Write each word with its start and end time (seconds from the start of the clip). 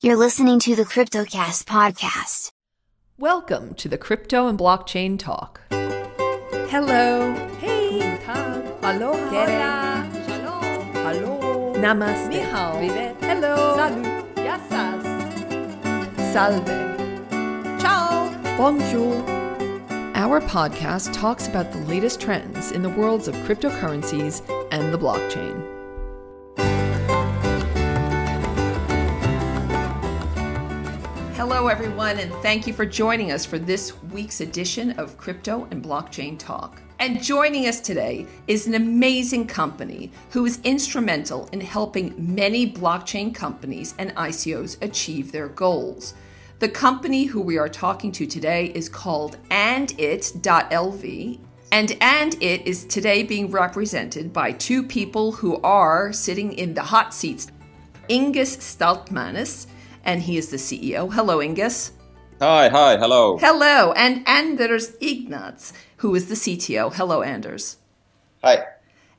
You're 0.00 0.14
listening 0.14 0.60
to 0.60 0.76
the 0.76 0.84
CryptoCast 0.84 1.64
podcast. 1.64 2.52
Welcome 3.18 3.74
to 3.74 3.88
the 3.88 3.98
Crypto 3.98 4.46
and 4.46 4.56
Blockchain 4.56 5.18
Talk. 5.18 5.60
Hello. 6.70 7.34
Hey. 7.58 7.94
Guten 7.94 8.18
Tag. 8.18 8.64
Aloha. 8.84 9.28
Hola. 9.28 10.24
Shalom. 10.24 10.94
Hallo. 10.94 11.72
Namaste. 11.74 12.28
Ni 12.28 12.38
hao. 12.38 12.78
Hello. 13.22 13.74
Salut. 13.76 14.36
Yassas. 14.36 15.02
Salve. 16.32 17.80
Ciao. 17.80 18.30
Bonjour. 18.56 19.24
Our 20.14 20.40
podcast 20.42 21.12
talks 21.12 21.48
about 21.48 21.72
the 21.72 21.80
latest 21.88 22.20
trends 22.20 22.70
in 22.70 22.82
the 22.82 22.90
worlds 22.90 23.26
of 23.26 23.34
cryptocurrencies 23.38 24.42
and 24.70 24.94
the 24.94 24.98
blockchain. 24.98 25.77
Hello, 31.38 31.68
everyone, 31.68 32.18
and 32.18 32.32
thank 32.42 32.66
you 32.66 32.72
for 32.72 32.84
joining 32.84 33.30
us 33.30 33.46
for 33.46 33.60
this 33.60 34.02
week's 34.10 34.40
edition 34.40 34.90
of 34.98 35.16
Crypto 35.16 35.68
and 35.70 35.80
Blockchain 35.80 36.36
Talk. 36.36 36.82
And 36.98 37.22
joining 37.22 37.68
us 37.68 37.78
today 37.78 38.26
is 38.48 38.66
an 38.66 38.74
amazing 38.74 39.46
company 39.46 40.10
who 40.30 40.44
is 40.46 40.58
instrumental 40.64 41.48
in 41.52 41.60
helping 41.60 42.12
many 42.18 42.68
blockchain 42.68 43.32
companies 43.32 43.94
and 43.98 44.12
ICOs 44.16 44.82
achieve 44.82 45.30
their 45.30 45.46
goals. 45.46 46.14
The 46.58 46.68
company 46.68 47.26
who 47.26 47.40
we 47.40 47.56
are 47.56 47.68
talking 47.68 48.10
to 48.12 48.26
today 48.26 48.72
is 48.74 48.88
called 48.88 49.36
andit.lv. 49.48 51.38
And 51.70 51.96
and 52.00 52.42
it 52.42 52.66
is 52.66 52.84
today 52.84 53.22
being 53.22 53.48
represented 53.52 54.32
by 54.32 54.50
two 54.50 54.82
people 54.82 55.30
who 55.30 55.62
are 55.62 56.12
sitting 56.12 56.52
in 56.54 56.74
the 56.74 56.82
hot 56.82 57.14
seats. 57.14 57.46
Ingus 58.10 58.56
Staltmanis, 58.56 59.68
and 60.08 60.22
he 60.22 60.38
is 60.38 60.48
the 60.48 60.56
CEO. 60.56 61.12
Hello, 61.12 61.36
Ingus. 61.36 61.90
Hi, 62.40 62.70
hi, 62.70 62.96
hello. 62.96 63.36
Hello, 63.36 63.92
and 63.92 64.26
Anders 64.26 64.96
Ignatz, 65.02 65.74
who 65.98 66.14
is 66.14 66.28
the 66.28 66.34
CTO. 66.34 66.94
Hello, 66.94 67.20
Anders. 67.20 67.76
Hi. 68.42 68.64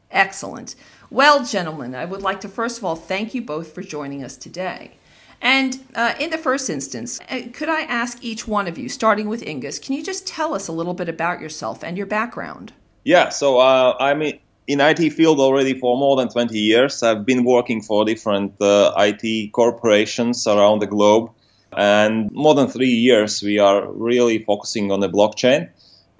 Excellent. 0.10 0.74
Well, 1.12 1.46
gentlemen, 1.46 1.94
I 1.94 2.06
would 2.06 2.24
like 2.24 2.42
to 2.42 2.50
first 2.50 2.80
of 2.80 2.86
all 2.86 2.96
thank 2.96 3.36
you 3.36 3.42
both 3.44 3.72
for 3.72 3.84
joining 3.84 4.24
us 4.24 4.36
today. 4.36 4.98
And 5.40 5.80
uh, 5.94 6.16
in 6.20 6.32
the 6.32 6.40
first 6.40 6.72
instance, 6.72 7.20
uh, 7.30 7.42
could 7.54 7.70
I 7.70 7.82
ask 7.82 8.24
each 8.24 8.48
one 8.48 8.68
of 8.68 8.80
you, 8.80 8.90
starting 8.90 9.30
with 9.30 9.44
Ingus, 9.46 9.80
can 9.80 9.94
you 9.94 10.04
just 10.04 10.26
tell 10.26 10.56
us 10.56 10.68
a 10.68 10.72
little 10.72 10.96
bit 10.96 11.08
about 11.08 11.40
yourself 11.40 11.84
and 11.84 11.98
your 11.98 12.08
background? 12.08 12.74
Yeah, 13.04 13.30
so 13.30 13.60
uh, 13.60 13.96
I'm 14.00 14.24
in 14.70 14.80
IT 14.80 15.10
field 15.14 15.40
already 15.40 15.74
for 15.74 15.98
more 15.98 16.16
than 16.16 16.30
20 16.30 16.56
years. 16.56 17.02
I've 17.02 17.26
been 17.26 17.44
working 17.44 17.82
for 17.82 18.06
different 18.06 18.54
uh, 18.62 18.94
IT 18.98 19.52
corporations 19.52 20.46
around 20.46 20.80
the 20.80 20.86
globe. 20.86 21.32
And 21.76 22.32
more 22.32 22.54
than 22.54 22.68
three 22.68 22.94
years, 23.08 23.42
we 23.42 23.58
are 23.58 23.92
really 23.92 24.44
focusing 24.44 24.92
on 24.92 25.00
the 25.00 25.10
blockchain 25.10 25.70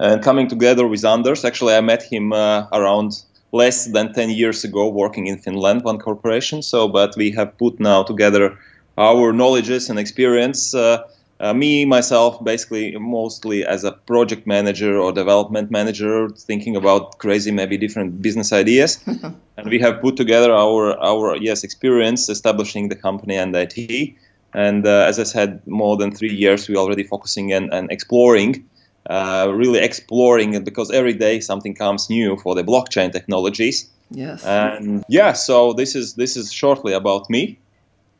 and 0.00 0.20
coming 0.20 0.48
together 0.48 0.84
with 0.88 1.04
Anders. 1.04 1.44
Actually, 1.44 1.74
I 1.76 1.80
met 1.80 2.02
him 2.02 2.32
uh, 2.32 2.66
around 2.72 3.22
less 3.52 3.86
than 3.86 4.12
10 4.12 4.30
years 4.30 4.64
ago 4.64 4.88
working 4.88 5.28
in 5.28 5.38
Finland, 5.38 5.84
one 5.84 6.00
corporation. 6.00 6.60
So, 6.60 6.88
but 6.88 7.14
we 7.16 7.30
have 7.30 7.56
put 7.56 7.78
now 7.78 8.02
together 8.02 8.58
our 8.98 9.32
knowledges 9.32 9.90
and 9.90 9.98
experience. 9.98 10.74
Uh, 10.74 11.04
uh, 11.40 11.54
me 11.54 11.86
myself, 11.86 12.44
basically, 12.44 12.96
mostly 12.98 13.64
as 13.64 13.82
a 13.82 13.92
project 13.92 14.46
manager 14.46 14.98
or 14.98 15.10
development 15.10 15.70
manager, 15.70 16.28
thinking 16.28 16.76
about 16.76 17.18
crazy, 17.18 17.50
maybe 17.50 17.78
different 17.78 18.20
business 18.20 18.52
ideas, 18.52 19.02
and 19.56 19.66
we 19.70 19.78
have 19.78 20.00
put 20.02 20.16
together 20.16 20.52
our 20.52 20.98
our 21.00 21.36
yes 21.36 21.64
experience 21.64 22.28
establishing 22.28 22.90
the 22.90 22.96
company 22.96 23.36
and 23.36 23.56
IT. 23.56 24.14
And 24.52 24.86
uh, 24.86 25.06
as 25.08 25.18
I 25.18 25.22
said, 25.22 25.66
more 25.66 25.96
than 25.96 26.14
three 26.14 26.34
years, 26.34 26.68
we 26.68 26.74
are 26.74 26.78
already 26.78 27.04
focusing 27.04 27.52
and, 27.52 27.72
and 27.72 27.90
exploring, 27.90 28.68
uh, 29.08 29.48
really 29.54 29.78
exploring 29.78 30.54
it 30.54 30.64
because 30.64 30.90
every 30.90 31.14
day 31.14 31.38
something 31.40 31.74
comes 31.74 32.10
new 32.10 32.36
for 32.36 32.54
the 32.56 32.64
blockchain 32.64 33.12
technologies. 33.12 33.88
Yes. 34.10 34.44
And 34.44 35.04
yeah, 35.08 35.32
so 35.32 35.72
this 35.72 35.94
is 35.94 36.14
this 36.14 36.36
is 36.36 36.52
shortly 36.52 36.92
about 36.92 37.30
me. 37.30 37.58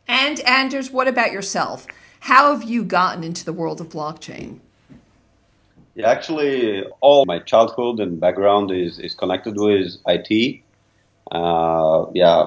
And 0.09 0.41
Anders, 0.41 0.91
what 0.91 1.09
about 1.09 1.32
yourself? 1.32 1.86
How 2.20 2.54
have 2.54 2.69
you 2.69 2.84
gotten 2.84 3.25
into 3.25 3.44
the 3.44 3.53
world 3.53 3.81
of 3.81 3.88
blockchain? 3.88 4.58
Yeah, 5.94 6.08
actually, 6.08 6.84
all 7.00 7.25
my 7.26 7.41
childhood 7.41 7.98
and 7.98 8.20
background 8.20 8.70
is, 8.70 8.98
is 8.98 9.14
connected 9.14 9.56
with 9.56 9.97
IT. 10.06 10.60
Uh, 11.32 12.06
yeah, 12.14 12.47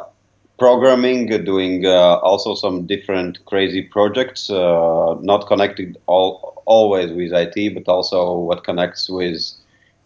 programming, 0.58 1.28
doing 1.44 1.86
uh, 1.86 2.16
also 2.18 2.56
some 2.56 2.86
different 2.86 3.44
crazy 3.46 3.82
projects, 3.82 4.50
uh, 4.50 5.16
not 5.22 5.48
connected 5.48 5.98
all, 6.06 6.62
always 6.66 7.12
with 7.12 7.34
IT, 7.34 7.74
but 7.74 7.92
also 7.92 8.38
what 8.38 8.64
connects 8.64 9.10
with 9.10 9.42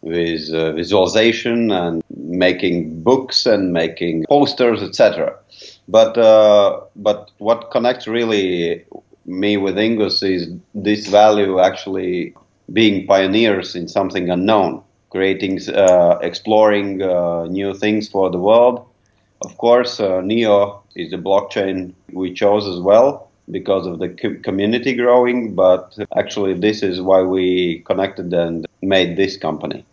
with 0.01 0.53
uh, 0.53 0.71
visualization 0.73 1.71
and 1.71 2.03
making 2.15 3.01
books 3.01 3.45
and 3.45 3.73
making 3.73 4.25
posters, 4.29 4.81
etc. 4.81 5.35
But 5.87 6.17
uh, 6.17 6.81
but 6.95 7.31
what 7.39 7.71
connects 7.71 8.07
really 8.07 8.85
me 9.27 9.57
with 9.57 9.75
Ingus 9.75 10.23
is 10.23 10.49
this 10.73 11.07
value 11.07 11.59
actually 11.59 12.33
being 12.73 13.05
pioneers 13.05 13.75
in 13.75 13.87
something 13.87 14.29
unknown, 14.29 14.81
creating, 15.09 15.59
uh, 15.69 16.17
exploring 16.21 17.01
uh, 17.01 17.45
new 17.45 17.73
things 17.73 18.07
for 18.07 18.29
the 18.29 18.39
world. 18.39 18.85
Of 19.41 19.57
course, 19.57 19.99
uh, 19.99 20.21
Neo 20.21 20.81
is 20.95 21.11
the 21.11 21.17
blockchain 21.17 21.93
we 22.11 22.33
chose 22.33 22.67
as 22.67 22.79
well 22.79 23.29
because 23.51 23.85
of 23.85 23.99
the 23.99 24.09
co- 24.09 24.35
community 24.41 24.93
growing, 24.93 25.53
but 25.53 25.95
actually, 26.15 26.53
this 26.53 26.81
is 26.81 27.01
why 27.01 27.21
we 27.21 27.83
connected 27.85 28.33
and 28.33 28.65
made 28.81 29.15
this 29.15 29.37
company. 29.37 29.85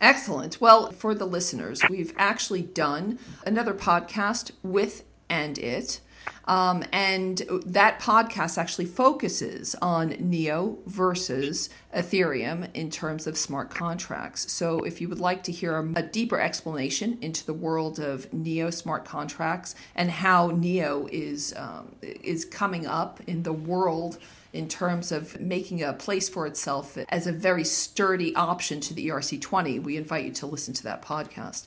Excellent. 0.00 0.60
Well, 0.60 0.90
for 0.90 1.14
the 1.14 1.24
listeners, 1.24 1.88
we've 1.88 2.12
actually 2.16 2.62
done 2.62 3.18
another 3.46 3.74
podcast 3.74 4.50
with 4.62 5.04
and 5.28 5.58
it. 5.58 6.00
Um, 6.46 6.84
and 6.92 7.38
that 7.64 8.00
podcast 8.00 8.58
actually 8.58 8.84
focuses 8.84 9.74
on 9.80 10.10
Neo 10.18 10.78
versus 10.86 11.70
Ethereum 11.94 12.68
in 12.74 12.90
terms 12.90 13.26
of 13.26 13.38
smart 13.38 13.70
contracts. 13.70 14.52
So, 14.52 14.80
if 14.80 15.00
you 15.00 15.08
would 15.08 15.20
like 15.20 15.42
to 15.44 15.52
hear 15.52 15.76
a, 15.78 15.92
a 15.96 16.02
deeper 16.02 16.38
explanation 16.38 17.18
into 17.22 17.46
the 17.46 17.54
world 17.54 17.98
of 17.98 18.30
Neo 18.32 18.70
smart 18.70 19.04
contracts 19.04 19.74
and 19.94 20.10
how 20.10 20.48
Neo 20.48 21.08
is 21.10 21.54
um, 21.56 21.96
is 22.02 22.44
coming 22.44 22.86
up 22.86 23.20
in 23.26 23.42
the 23.42 23.52
world 23.52 24.18
in 24.54 24.68
terms 24.68 25.10
of 25.10 25.38
making 25.40 25.82
a 25.82 25.92
place 25.92 26.28
for 26.28 26.46
itself 26.46 26.96
as 27.08 27.26
a 27.26 27.32
very 27.32 27.64
sturdy 27.64 28.34
option 28.36 28.80
to 28.80 28.94
the 28.94 29.08
ERC20, 29.08 29.82
we 29.82 29.96
invite 29.96 30.24
you 30.24 30.30
to 30.30 30.46
listen 30.46 30.72
to 30.72 30.82
that 30.84 31.02
podcast. 31.02 31.66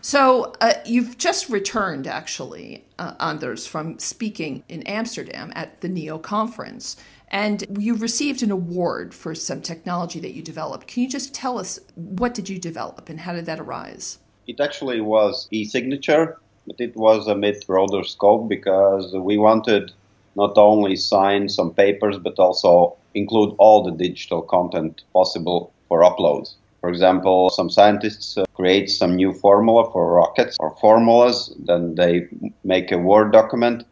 So 0.00 0.54
uh, 0.60 0.74
you've 0.86 1.18
just 1.18 1.48
returned, 1.48 2.06
actually, 2.06 2.84
uh, 2.98 3.14
Anders, 3.18 3.66
from 3.66 3.98
speaking 3.98 4.62
in 4.68 4.82
Amsterdam 4.84 5.52
at 5.54 5.80
the 5.80 5.88
NEO 5.88 6.18
conference, 6.18 6.96
and 7.30 7.64
you 7.78 7.94
received 7.94 8.42
an 8.42 8.50
award 8.50 9.12
for 9.12 9.34
some 9.34 9.60
technology 9.60 10.20
that 10.20 10.34
you 10.34 10.42
developed. 10.42 10.86
Can 10.86 11.02
you 11.02 11.08
just 11.08 11.34
tell 11.34 11.58
us 11.58 11.78
what 11.94 12.32
did 12.32 12.48
you 12.48 12.58
develop 12.58 13.08
and 13.08 13.20
how 13.20 13.32
did 13.32 13.46
that 13.46 13.60
arise? 13.60 14.18
It 14.46 14.60
actually 14.60 15.00
was 15.00 15.46
e-signature, 15.50 16.38
but 16.66 16.80
it 16.80 16.96
was 16.96 17.28
a 17.28 17.34
bit 17.34 17.66
broader 17.66 18.02
scope 18.04 18.48
because 18.48 19.12
we 19.14 19.36
wanted 19.36 19.92
not 20.36 20.56
only 20.56 20.96
sign 20.96 21.48
some 21.48 21.74
papers 21.74 22.18
but 22.18 22.38
also 22.38 22.96
include 23.14 23.54
all 23.58 23.82
the 23.82 23.90
digital 23.90 24.40
content 24.40 25.02
possible 25.12 25.72
for 25.88 26.02
uploads. 26.02 26.54
For 26.80 26.88
example, 26.88 27.50
some 27.50 27.70
scientists 27.70 28.36
uh, 28.36 28.44
create 28.54 28.88
some 28.90 29.16
new 29.16 29.32
formula 29.32 29.90
for 29.90 30.12
rockets 30.12 30.56
or 30.60 30.76
formulas, 30.80 31.52
then 31.58 31.94
they 31.96 32.28
make 32.64 32.92
a 32.92 32.98
Word 32.98 33.32
document 33.32 33.84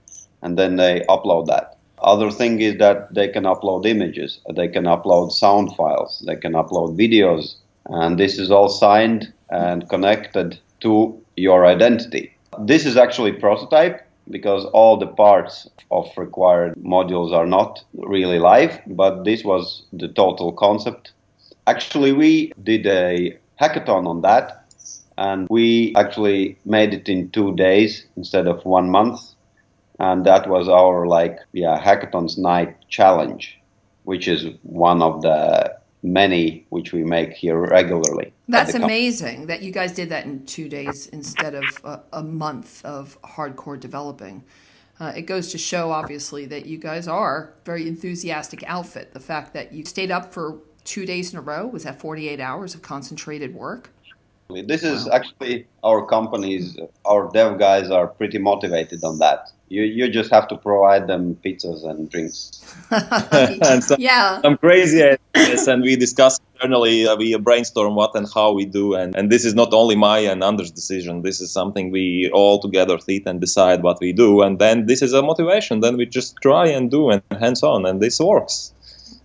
and 0.43 0.57
then 0.57 0.77
they 0.77 1.05
upload 1.09 1.47
that. 1.47 1.77
Other 1.99 2.31
thing 2.31 2.61
is 2.61 2.79
that 2.79 3.13
they 3.15 3.29
can 3.29 3.45
upload 3.45 3.87
images, 3.87 4.41
they 4.55 4.69
can 4.69 4.85
upload 4.85 5.33
sound 5.33 5.75
files, 5.75 6.23
they 6.27 6.37
can 6.37 6.53
upload 6.53 6.97
videos, 6.97 7.57
and 7.87 8.19
this 8.19 8.39
is 8.39 8.51
all 8.51 8.69
signed 8.69 9.33
and 9.51 9.89
connected 9.89 10.59
to 10.81 11.21
your 11.37 11.67
identity. 11.67 12.33
This 12.61 12.87
is 12.87 12.97
actually 12.97 13.33
prototype 13.33 14.07
because 14.31 14.65
all 14.67 14.97
the 14.97 15.07
parts 15.07 15.69
of 15.91 16.11
required 16.17 16.75
modules 16.77 17.33
are 17.33 17.47
not 17.47 17.83
really 17.95 18.39
live, 18.39 18.81
but 18.87 19.25
this 19.25 19.45
was 19.45 19.85
the 19.93 20.09
total 20.09 20.53
concept 20.53 21.13
Actually, 21.67 22.13
we 22.13 22.53
did 22.63 22.87
a 22.87 23.37
hackathon 23.61 24.07
on 24.07 24.21
that, 24.23 24.65
and 25.19 25.49
we 25.51 25.95
actually 25.97 26.59
made 26.65 26.95
it 26.95 27.09
in 27.09 27.31
two 27.31 27.55
days 27.55 28.07
instead 28.17 28.47
of 28.47 28.65
one 28.65 28.91
month. 28.91 29.21
And 29.99 30.27
that 30.27 30.49
was 30.49 30.69
our 30.69 31.07
like 31.07 31.39
yeah 31.53 31.83
hackathons 31.83 32.37
night 32.37 32.77
challenge, 32.89 33.59
which 34.05 34.29
is 34.29 34.47
one 34.63 35.03
of 35.03 35.23
the 35.23 35.77
many 36.03 36.65
which 36.69 36.93
we 36.93 37.03
make 37.03 37.33
here 37.33 37.59
regularly. 37.59 38.33
That's 38.49 38.75
amazing 38.75 39.47
that 39.47 39.63
you 39.63 39.73
guys 39.73 39.93
did 39.93 40.09
that 40.11 40.25
in 40.25 40.47
two 40.47 40.69
days 40.69 41.09
instead 41.09 41.55
of 41.55 41.65
a, 41.83 42.01
a 42.13 42.23
month 42.23 42.85
of 42.85 43.21
hardcore 43.23 43.81
developing. 43.81 44.45
Uh, 44.99 45.13
it 45.15 45.23
goes 45.23 45.51
to 45.53 45.59
show, 45.59 45.91
obviously, 45.91 46.47
that 46.47 46.65
you 46.65 46.79
guys 46.79 47.07
are 47.07 47.53
very 47.65 47.87
enthusiastic 47.87 48.63
outfit. 48.67 49.13
The 49.13 49.21
fact 49.21 49.53
that 49.53 49.73
you 49.73 49.85
stayed 49.85 50.11
up 50.11 50.33
for 50.33 50.59
two 50.87 51.05
days 51.05 51.33
in 51.33 51.39
a 51.39 51.43
row 51.43 51.67
was 51.67 51.83
that 51.83 52.01
48 52.01 52.41
hours 52.41 52.75
of 52.75 52.81
concentrated 52.81 53.55
work. 53.55 53.91
This 54.49 54.85
is 54.85 55.09
actually 55.09 55.67
our 55.83 56.07
companies, 56.07 56.79
our 57.05 57.29
dev 57.33 57.59
guys 57.59 57.91
are 57.91 58.07
pretty 58.07 58.39
motivated 58.39 59.03
on 59.03 59.19
that. 59.19 59.51
You, 59.69 59.83
you 59.83 60.09
just 60.09 60.31
have 60.31 60.47
to 60.49 60.57
provide 60.57 61.09
them 61.09 61.37
pizzas 61.45 61.85
and 61.85 62.09
drinks. 62.09 62.63
and 62.93 63.83
so 63.83 63.97
Yeah. 63.99 64.41
I'm 64.45 64.57
crazy 64.57 65.03
at 65.03 65.21
this, 65.35 65.67
and 65.67 65.83
we 65.83 65.97
discuss 65.97 66.39
internally. 66.55 67.09
Uh, 67.09 67.17
we 67.17 67.37
brainstorm 67.39 67.97
what 67.97 68.15
and 68.15 68.29
how 68.33 68.53
we 68.53 68.67
do, 68.67 68.95
and, 68.95 69.17
and 69.17 69.33
this 69.33 69.45
is 69.45 69.55
not 69.57 69.75
only 69.75 69.97
my 69.97 70.21
and 70.21 70.45
Anders' 70.45 70.71
decision. 70.71 71.23
This 71.23 71.41
is 71.41 71.51
something 71.51 71.91
we 71.91 72.31
all 72.33 72.61
together 72.61 73.01
sit 73.01 73.27
and 73.27 73.41
decide 73.41 73.83
what 73.83 73.99
we 74.01 74.13
do, 74.13 74.43
and 74.43 74.61
then 74.61 74.87
this 74.87 75.03
is 75.03 75.13
a 75.13 75.23
motivation. 75.23 75.81
Then 75.81 75.97
we 75.97 76.07
just 76.07 76.37
try 76.41 76.69
and 76.69 76.89
do 76.89 77.11
and 77.11 77.23
hands 77.41 77.65
on, 77.65 77.85
and 77.87 78.01
this 78.01 78.21
works. 78.21 78.73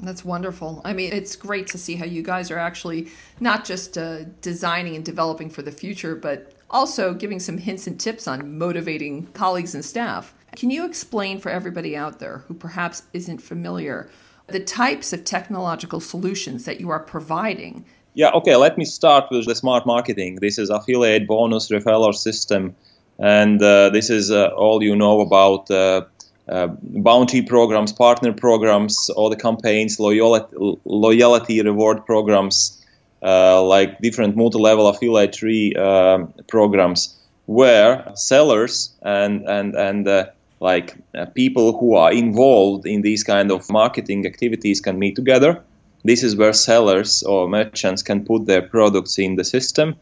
That's 0.01 0.25
wonderful. 0.25 0.81
I 0.83 0.93
mean, 0.93 1.13
it's 1.13 1.35
great 1.35 1.67
to 1.67 1.77
see 1.77 1.95
how 1.95 2.05
you 2.05 2.23
guys 2.23 2.49
are 2.49 2.57
actually 2.57 3.09
not 3.39 3.65
just 3.65 3.97
uh, 3.97 4.23
designing 4.41 4.95
and 4.95 5.05
developing 5.05 5.49
for 5.49 5.61
the 5.61 5.71
future, 5.71 6.15
but 6.15 6.53
also 6.71 7.13
giving 7.13 7.39
some 7.39 7.59
hints 7.59 7.85
and 7.85 7.99
tips 7.99 8.27
on 8.27 8.57
motivating 8.57 9.27
colleagues 9.27 9.75
and 9.75 9.85
staff. 9.85 10.33
Can 10.55 10.71
you 10.71 10.85
explain 10.85 11.39
for 11.39 11.49
everybody 11.49 11.95
out 11.95 12.19
there 12.19 12.43
who 12.47 12.53
perhaps 12.53 13.03
isn't 13.13 13.41
familiar 13.41 14.09
the 14.47 14.59
types 14.59 15.13
of 15.13 15.23
technological 15.23 15.99
solutions 15.99 16.65
that 16.65 16.79
you 16.79 16.89
are 16.89 16.99
providing? 16.99 17.85
Yeah, 18.13 18.31
okay, 18.31 18.55
let 18.55 18.77
me 18.77 18.85
start 18.85 19.29
with 19.31 19.45
the 19.45 19.55
smart 19.55 19.85
marketing. 19.85 20.39
This 20.41 20.57
is 20.57 20.69
affiliate 20.69 21.27
bonus 21.27 21.69
referral 21.69 22.13
system, 22.13 22.75
and 23.17 23.61
uh, 23.61 23.89
this 23.91 24.09
is 24.09 24.31
uh, 24.31 24.47
all 24.47 24.83
you 24.83 24.95
know 24.95 25.21
about 25.21 25.71
uh, 25.71 26.01
uh, 26.51 26.67
bounty 26.81 27.41
programs, 27.41 27.93
partner 27.93 28.33
programs, 28.33 29.09
all 29.09 29.29
the 29.29 29.35
campaigns, 29.37 29.99
loyalty, 29.99 30.55
loyalty 30.85 31.61
reward 31.61 32.05
programs, 32.05 32.77
uh, 33.23 33.63
like 33.63 33.99
different 34.01 34.35
multi-level 34.35 34.87
affiliate 34.87 35.33
tree 35.33 35.73
um 35.75 36.33
programs, 36.47 37.17
where 37.45 38.11
sellers 38.15 38.91
and 39.01 39.47
and 39.47 39.75
and 39.75 40.07
uh, 40.07 40.25
like 40.59 40.95
uh, 41.15 41.25
people 41.33 41.77
who 41.79 41.95
are 41.95 42.11
involved 42.11 42.85
in 42.85 43.01
these 43.01 43.23
kind 43.23 43.51
of 43.51 43.69
marketing 43.69 44.25
activities 44.25 44.81
can 44.81 44.99
meet 44.99 45.15
together. 45.15 45.63
This 46.03 46.23
is 46.23 46.35
where 46.35 46.53
sellers 46.53 47.23
or 47.23 47.47
merchants 47.47 48.03
can 48.03 48.25
put 48.25 48.45
their 48.45 48.61
products 48.61 49.17
in 49.17 49.35
the 49.35 49.43
system. 49.43 49.95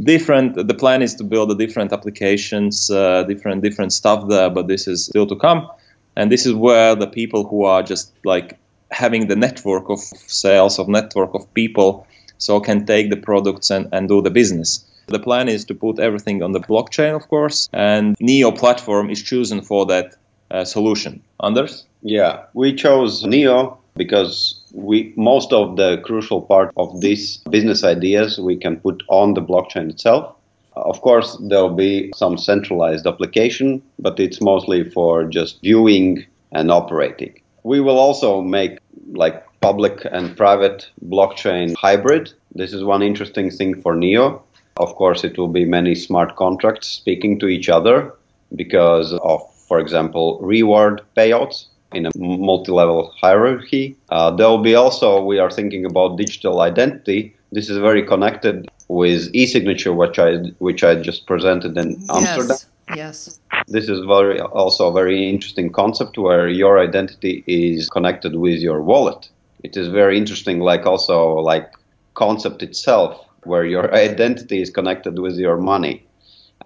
Different. 0.00 0.54
The 0.68 0.74
plan 0.74 1.02
is 1.02 1.14
to 1.16 1.24
build 1.24 1.56
different 1.58 1.92
applications, 1.92 2.90
uh, 2.90 3.22
different 3.24 3.62
different 3.62 3.92
stuff 3.92 4.28
there, 4.28 4.50
but 4.50 4.66
this 4.66 4.86
is 4.88 5.06
still 5.06 5.26
to 5.26 5.36
come. 5.36 5.68
And 6.16 6.30
this 6.30 6.46
is 6.46 6.54
where 6.54 6.94
the 6.94 7.06
people 7.06 7.44
who 7.44 7.64
are 7.64 7.82
just 7.82 8.12
like 8.24 8.58
having 8.90 9.28
the 9.28 9.36
network 9.36 9.88
of 9.90 10.00
sales, 10.00 10.78
of 10.78 10.88
network 10.88 11.34
of 11.34 11.52
people, 11.54 12.06
so 12.38 12.60
can 12.60 12.86
take 12.86 13.10
the 13.10 13.16
products 13.16 13.70
and, 13.70 13.88
and 13.92 14.08
do 14.08 14.22
the 14.22 14.30
business. 14.30 14.84
The 15.06 15.18
plan 15.18 15.48
is 15.48 15.64
to 15.66 15.74
put 15.74 15.98
everything 15.98 16.42
on 16.42 16.52
the 16.52 16.60
blockchain, 16.60 17.14
of 17.14 17.28
course, 17.28 17.68
and 17.72 18.16
Neo 18.20 18.50
platform 18.52 19.10
is 19.10 19.22
chosen 19.22 19.60
for 19.60 19.86
that 19.86 20.16
uh, 20.50 20.64
solution. 20.64 21.22
Anders? 21.42 21.84
Yeah, 22.02 22.44
we 22.54 22.74
chose 22.74 23.24
Neo 23.24 23.78
because 23.96 24.60
we 24.72 25.12
most 25.16 25.52
of 25.52 25.76
the 25.76 25.98
crucial 25.98 26.42
part 26.42 26.72
of 26.76 27.00
these 27.00 27.38
business 27.50 27.84
ideas 27.84 28.38
we 28.38 28.56
can 28.56 28.76
put 28.78 29.02
on 29.08 29.34
the 29.34 29.42
blockchain 29.42 29.90
itself. 29.90 30.33
Of 30.76 31.00
course, 31.02 31.36
there'll 31.40 31.74
be 31.74 32.12
some 32.16 32.36
centralized 32.36 33.06
application, 33.06 33.82
but 33.98 34.18
it's 34.18 34.40
mostly 34.40 34.90
for 34.90 35.24
just 35.24 35.60
viewing 35.62 36.24
and 36.52 36.70
operating. 36.70 37.40
We 37.62 37.80
will 37.80 37.98
also 37.98 38.42
make 38.42 38.78
like 39.12 39.44
public 39.60 40.06
and 40.10 40.36
private 40.36 40.90
blockchain 41.06 41.74
hybrid. 41.76 42.32
This 42.54 42.72
is 42.72 42.84
one 42.84 43.02
interesting 43.02 43.50
thing 43.50 43.80
for 43.80 43.94
Neo. 43.94 44.42
Of 44.76 44.94
course, 44.96 45.24
it 45.24 45.38
will 45.38 45.48
be 45.48 45.64
many 45.64 45.94
smart 45.94 46.36
contracts 46.36 46.88
speaking 46.88 47.38
to 47.40 47.46
each 47.46 47.68
other 47.68 48.14
because 48.54 49.12
of, 49.12 49.40
for 49.68 49.78
example, 49.78 50.38
reward 50.42 51.00
payouts 51.16 51.66
in 51.92 52.06
a 52.06 52.10
multi-level 52.16 53.14
hierarchy. 53.20 53.96
Uh, 54.08 54.30
there 54.32 54.48
will 54.48 54.62
be 54.62 54.74
also, 54.74 55.22
we 55.22 55.38
are 55.38 55.50
thinking 55.50 55.84
about 55.84 56.18
digital 56.18 56.60
identity. 56.60 57.36
This 57.52 57.70
is 57.70 57.78
very 57.78 58.02
connected 58.04 58.68
with 58.88 59.30
e-signature, 59.34 59.92
which 59.92 60.18
I 60.18 60.36
which 60.58 60.84
I 60.84 60.94
just 60.96 61.26
presented 61.26 61.76
in 61.76 62.04
Amsterdam. 62.10 62.48
Yes. 62.48 62.66
Yes. 62.94 63.40
This 63.66 63.88
is 63.88 64.04
very 64.04 64.40
also 64.40 64.88
a 64.88 64.92
very 64.92 65.28
interesting 65.28 65.72
concept 65.72 66.18
where 66.18 66.48
your 66.48 66.78
identity 66.78 67.42
is 67.46 67.88
connected 67.88 68.36
with 68.36 68.60
your 68.60 68.82
wallet. 68.82 69.28
It 69.62 69.76
is 69.76 69.88
very 69.88 70.18
interesting, 70.18 70.60
like 70.60 70.84
also 70.84 71.34
like 71.36 71.72
concept 72.12 72.62
itself, 72.62 73.18
where 73.44 73.64
your 73.64 73.94
identity 74.08 74.60
is 74.60 74.70
connected 74.70 75.18
with 75.18 75.36
your 75.36 75.56
money. 75.56 76.06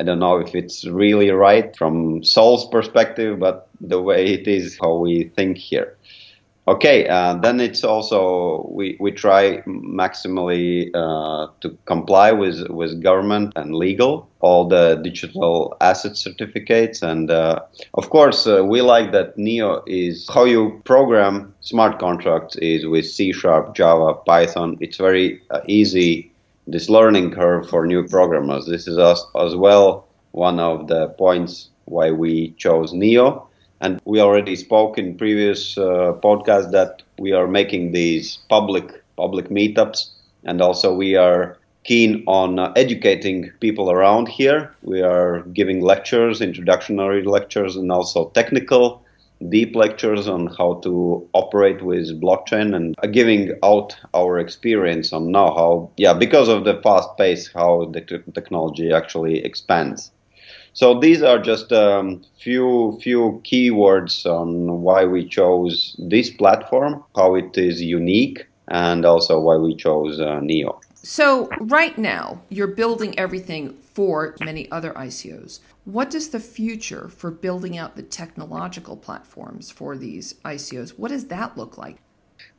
I 0.01 0.05
don't 0.05 0.19
know 0.19 0.39
if 0.39 0.55
it's 0.55 0.85
really 0.87 1.31
right 1.31 1.77
from 1.77 2.23
Sol's 2.23 2.69
perspective, 2.69 3.39
but 3.39 3.69
the 3.81 4.01
way 4.01 4.27
it 4.35 4.47
is 4.47 4.79
how 4.81 4.97
we 4.97 5.25
think 5.37 5.59
here. 5.59 5.97
Okay, 6.69 7.09
uh, 7.09 7.33
then 7.33 7.61
it's 7.61 7.83
also 7.83 8.69
we, 8.71 8.95
we 9.01 9.11
try 9.11 9.63
maximally 9.63 10.91
uh, 10.95 11.51
to 11.63 11.79
comply 11.87 12.31
with 12.31 12.69
with 12.69 13.03
government 13.03 13.55
and 13.57 13.75
legal 13.75 14.29
all 14.41 14.69
the 14.69 14.97
digital 15.03 15.75
asset 15.81 16.15
certificates 16.15 17.01
and 17.01 17.31
uh, 17.31 17.61
of 17.95 18.11
course 18.11 18.47
uh, 18.47 18.63
we 18.63 18.83
like 18.83 19.13
that 19.13 19.39
Neo 19.39 19.83
is 19.87 20.29
how 20.29 20.45
you 20.45 20.83
program 20.85 21.55
smart 21.61 21.99
contracts 21.99 22.55
is 22.57 22.85
with 22.85 23.07
C 23.07 23.33
sharp, 23.33 23.75
Java, 23.75 24.13
Python. 24.27 24.77
It's 24.83 24.99
very 24.99 25.41
uh, 25.51 25.61
easy 25.67 26.31
this 26.67 26.91
learning 26.91 27.31
curve 27.31 27.67
for 27.67 27.87
new 27.87 28.07
programmers. 28.07 28.67
This 28.67 28.87
is 28.87 28.99
as, 28.99 29.25
as 29.41 29.57
well 29.57 30.07
one 30.33 30.61
of 30.61 30.87
the 30.89 31.09
points 31.17 31.71
why 31.87 32.11
we 32.11 32.51
chose 32.59 32.93
Neo. 32.93 33.48
And 33.81 34.01
we 34.05 34.21
already 34.21 34.57
spoke 34.57 34.99
in 34.99 35.17
previous 35.17 35.79
uh, 35.79 36.13
podcasts 36.23 36.73
that 36.73 37.03
we 37.19 37.33
are 37.33 37.47
making 37.47 37.93
these 37.93 38.39
public 38.49 39.05
public 39.17 39.49
meetups, 39.49 40.11
and 40.45 40.61
also 40.61 40.95
we 40.95 41.17
are 41.17 41.59
keen 41.85 42.23
on 42.27 42.59
uh, 42.59 42.73
educating 42.77 43.51
people 43.61 43.91
around 43.91 44.29
here. 44.29 44.75
We 44.83 45.03
are 45.03 45.41
giving 45.55 45.81
lectures, 45.81 46.41
introductory 46.41 47.25
lectures, 47.25 47.77
and 47.77 47.91
also 47.91 48.31
technical 48.31 49.03
deep 49.49 49.77
lectures 49.77 50.27
on 50.29 50.49
how 50.59 50.75
to 50.83 51.27
operate 51.33 51.83
with 51.83 52.21
blockchain 52.21 52.75
and 52.75 52.95
uh, 53.03 53.07
giving 53.07 53.53
out 53.63 53.97
our 54.13 54.39
experience 54.39 55.13
on 55.13 55.31
now 55.31 55.55
how 55.55 55.91
yeah 55.97 56.13
because 56.13 56.49
of 56.49 56.65
the 56.65 56.81
fast 56.83 57.09
pace 57.17 57.49
how 57.55 57.85
the 57.93 58.01
t- 58.01 58.19
technology 58.35 58.93
actually 58.93 59.45
expands 59.45 60.11
so 60.79 61.01
these 61.01 61.23
are 61.23 61.41
just 61.41 61.73
a 61.73 61.99
um, 61.99 62.23
few 62.39 62.97
few 63.03 63.43
keywords 63.45 64.15
on 64.27 64.49
why 64.83 65.05
we 65.05 65.29
chose 65.29 65.97
this 65.99 66.31
platform 66.31 67.03
how 67.17 67.35
it 67.35 67.59
is 67.59 67.83
unique 67.83 68.47
and 68.69 69.05
also 69.05 69.41
why 69.41 69.57
we 69.57 69.75
chose 69.75 70.21
uh, 70.21 70.39
neo 70.41 70.79
So, 71.03 71.49
right 71.79 71.97
now, 71.97 72.25
you're 72.55 72.75
building 72.83 73.13
everything 73.25 73.65
for 73.95 74.35
many 74.51 74.65
other 74.77 74.93
ICOs. 75.07 75.61
What 75.97 76.11
does 76.11 76.29
the 76.31 76.41
future 76.59 77.09
for 77.21 77.31
building 77.47 77.75
out 77.81 77.95
the 77.95 78.07
technological 78.21 78.97
platforms 79.07 79.71
for 79.71 79.97
these 79.97 80.27
ICOs, 80.55 80.91
what 81.01 81.11
does 81.15 81.27
that 81.35 81.57
look 81.57 81.79
like? 81.85 81.97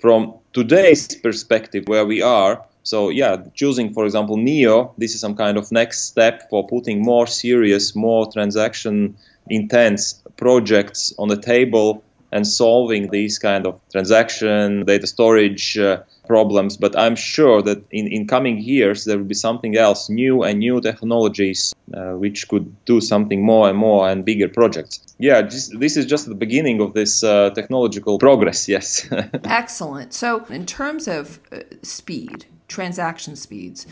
From 0.03 0.21
today's 0.59 1.05
perspective, 1.27 1.83
where 1.91 2.07
we 2.13 2.19
are, 2.21 2.53
so 2.83 3.09
yeah, 3.09 3.37
choosing, 3.53 3.93
for 3.93 4.05
example, 4.05 4.37
Neo, 4.37 4.93
this 4.97 5.13
is 5.13 5.21
some 5.21 5.35
kind 5.35 5.57
of 5.57 5.71
next 5.71 6.05
step 6.05 6.49
for 6.49 6.67
putting 6.67 7.01
more 7.01 7.27
serious, 7.27 7.95
more 7.95 8.31
transaction 8.31 9.15
intense 9.49 10.21
projects 10.37 11.13
on 11.17 11.27
the 11.27 11.37
table 11.37 12.03
and 12.31 12.47
solving 12.47 13.09
these 13.09 13.39
kind 13.39 13.65
of 13.65 13.79
transaction, 13.91 14.85
data 14.85 15.07
storage 15.07 15.77
uh, 15.79 16.03
problems. 16.27 16.77
But 16.77 16.95
I'm 16.97 17.15
sure 17.15 17.63
that 17.63 17.83
in, 17.89 18.07
in 18.07 18.27
coming 18.27 18.59
years, 18.59 19.05
there 19.05 19.17
will 19.17 19.25
be 19.25 19.33
something 19.33 19.75
else, 19.75 20.09
new 20.09 20.43
and 20.43 20.59
new 20.59 20.79
technologies, 20.79 21.73
uh, 21.91 22.11
which 22.11 22.47
could 22.47 22.85
do 22.85 23.01
something 23.01 23.43
more 23.43 23.67
and 23.67 23.77
more 23.77 24.07
and 24.07 24.23
bigger 24.23 24.47
projects. 24.47 24.99
Yeah, 25.17 25.41
just, 25.41 25.79
this 25.79 25.97
is 25.97 26.05
just 26.05 26.27
the 26.27 26.35
beginning 26.35 26.81
of 26.81 26.93
this 26.93 27.23
uh, 27.23 27.49
technological 27.49 28.19
progress, 28.19 28.69
yes. 28.69 29.07
Excellent. 29.43 30.13
So, 30.13 30.45
in 30.45 30.67
terms 30.67 31.07
of 31.07 31.39
uh, 31.51 31.61
speed, 31.81 32.45
transaction 32.69 33.35
speeds, 33.35 33.85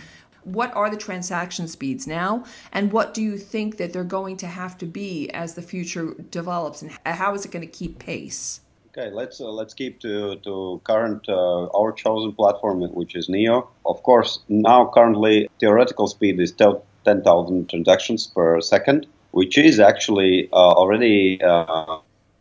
what 0.48 0.74
are 0.74 0.90
the 0.90 0.98
transaction 0.98 1.68
speeds 1.68 2.08
now 2.08 2.46
and 2.72 2.94
what 2.94 3.14
do 3.14 3.22
you 3.22 3.38
think 3.38 3.78
that 3.78 3.92
they're 3.92 4.04
going 4.04 4.38
to 4.38 4.48
have 4.48 4.78
to 4.78 4.86
be 4.86 5.30
as 5.32 5.56
the 5.56 5.62
future 5.62 6.16
develops 6.32 6.82
and 6.82 6.92
how 7.06 7.34
is 7.34 7.46
it 7.46 7.52
going 7.52 7.66
to 7.66 7.72
keep 7.72 8.00
pace? 8.00 8.62
Okay 8.90 9.10
let's 9.12 9.42
uh, 9.42 9.52
let's 9.52 9.74
keep 9.74 10.00
to 10.00 10.38
to 10.38 10.80
current 10.86 11.28
uh, 11.28 11.66
our 11.78 11.92
chosen 11.92 12.32
platform 12.32 12.82
which 12.94 13.16
is 13.16 13.28
neo. 13.28 13.70
Of 13.86 14.02
course 14.04 14.40
now 14.48 14.90
currently 14.94 15.50
theoretical 15.60 16.08
speed 16.08 16.40
is 16.40 16.54
10,000 16.54 17.70
transactions 17.70 18.28
per 18.28 18.62
second 18.62 19.06
which 19.32 19.58
is 19.58 19.80
actually 19.80 20.50
uh, 20.54 20.56
already 20.82 21.42
uh, 21.44 22.00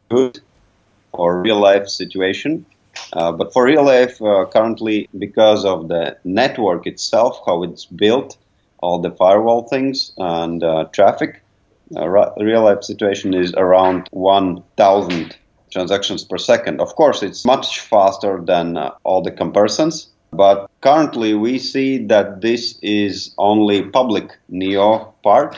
good 0.08 0.40
for 1.10 1.42
real 1.42 1.58
life 1.58 1.88
situation. 1.88 2.64
Uh, 3.12 3.32
but 3.32 3.52
for 3.52 3.64
real 3.64 3.84
life, 3.84 4.20
uh, 4.22 4.46
currently, 4.52 5.08
because 5.18 5.64
of 5.64 5.88
the 5.88 6.16
network 6.24 6.86
itself, 6.86 7.40
how 7.46 7.62
it's 7.62 7.84
built, 7.84 8.36
all 8.78 8.98
the 8.98 9.10
firewall 9.10 9.62
things 9.68 10.12
and 10.18 10.62
uh, 10.62 10.84
traffic, 10.92 11.42
uh, 11.94 12.08
real 12.38 12.62
life 12.62 12.82
situation 12.82 13.32
is 13.34 13.54
around 13.54 14.08
1,000 14.10 15.36
transactions 15.70 16.24
per 16.24 16.38
second. 16.38 16.80
Of 16.80 16.94
course, 16.96 17.22
it's 17.22 17.44
much 17.44 17.80
faster 17.80 18.40
than 18.42 18.76
uh, 18.76 18.92
all 19.04 19.22
the 19.22 19.30
comparisons. 19.30 20.08
But 20.32 20.68
currently, 20.80 21.34
we 21.34 21.58
see 21.58 21.98
that 22.06 22.40
this 22.40 22.78
is 22.82 23.34
only 23.38 23.82
public 23.82 24.36
NEO 24.48 25.14
part. 25.22 25.56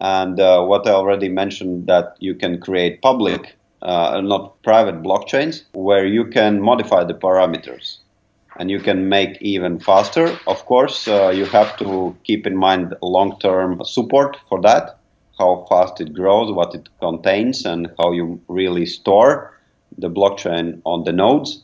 And 0.00 0.40
uh, 0.40 0.64
what 0.64 0.86
I 0.86 0.90
already 0.90 1.28
mentioned 1.28 1.86
that 1.86 2.16
you 2.18 2.34
can 2.34 2.58
create 2.60 3.02
public 3.02 3.56
uh, 3.82 4.20
not 4.22 4.62
private 4.62 5.02
blockchains, 5.02 5.62
where 5.72 6.06
you 6.06 6.24
can 6.24 6.60
modify 6.60 7.04
the 7.04 7.14
parameters 7.14 7.98
and 8.58 8.70
you 8.70 8.78
can 8.78 9.08
make 9.08 9.40
even 9.40 9.78
faster. 9.78 10.38
Of 10.46 10.64
course, 10.66 11.08
uh, 11.08 11.30
you 11.30 11.46
have 11.46 11.76
to 11.78 12.16
keep 12.24 12.46
in 12.46 12.56
mind 12.56 12.94
long 13.02 13.38
term 13.40 13.82
support 13.84 14.36
for 14.48 14.60
that, 14.62 14.98
how 15.38 15.66
fast 15.68 16.00
it 16.00 16.12
grows, 16.12 16.52
what 16.52 16.74
it 16.74 16.88
contains, 17.00 17.64
and 17.64 17.90
how 17.98 18.12
you 18.12 18.40
really 18.48 18.86
store 18.86 19.52
the 19.98 20.10
blockchain 20.10 20.80
on 20.84 21.04
the 21.04 21.12
nodes. 21.12 21.62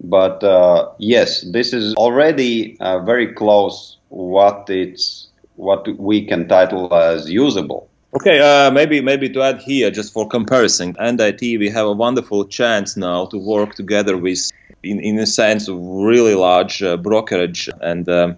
But 0.00 0.44
uh, 0.44 0.90
yes, 0.98 1.42
this 1.50 1.72
is 1.72 1.94
already 1.96 2.78
uh, 2.80 3.00
very 3.00 3.32
close 3.32 3.96
what 4.08 4.70
it's 4.70 5.28
what 5.56 5.88
we 5.98 6.24
can 6.24 6.46
title 6.46 6.94
as 6.94 7.28
usable. 7.28 7.90
Okay, 8.14 8.40
uh, 8.40 8.70
maybe 8.70 9.02
maybe 9.02 9.28
to 9.28 9.42
add 9.42 9.60
here, 9.60 9.90
just 9.90 10.14
for 10.14 10.26
comparison, 10.26 10.96
and 10.98 11.20
IT, 11.20 11.42
we 11.42 11.68
have 11.68 11.86
a 11.86 11.92
wonderful 11.92 12.46
chance 12.46 12.96
now 12.96 13.26
to 13.26 13.36
work 13.36 13.74
together 13.74 14.16
with, 14.16 14.50
in, 14.82 14.98
in 15.00 15.18
a 15.18 15.26
sense, 15.26 15.68
really 15.68 16.34
large 16.34 16.82
uh, 16.82 16.96
brokerage 16.96 17.68
and 17.82 18.08
um, 18.08 18.36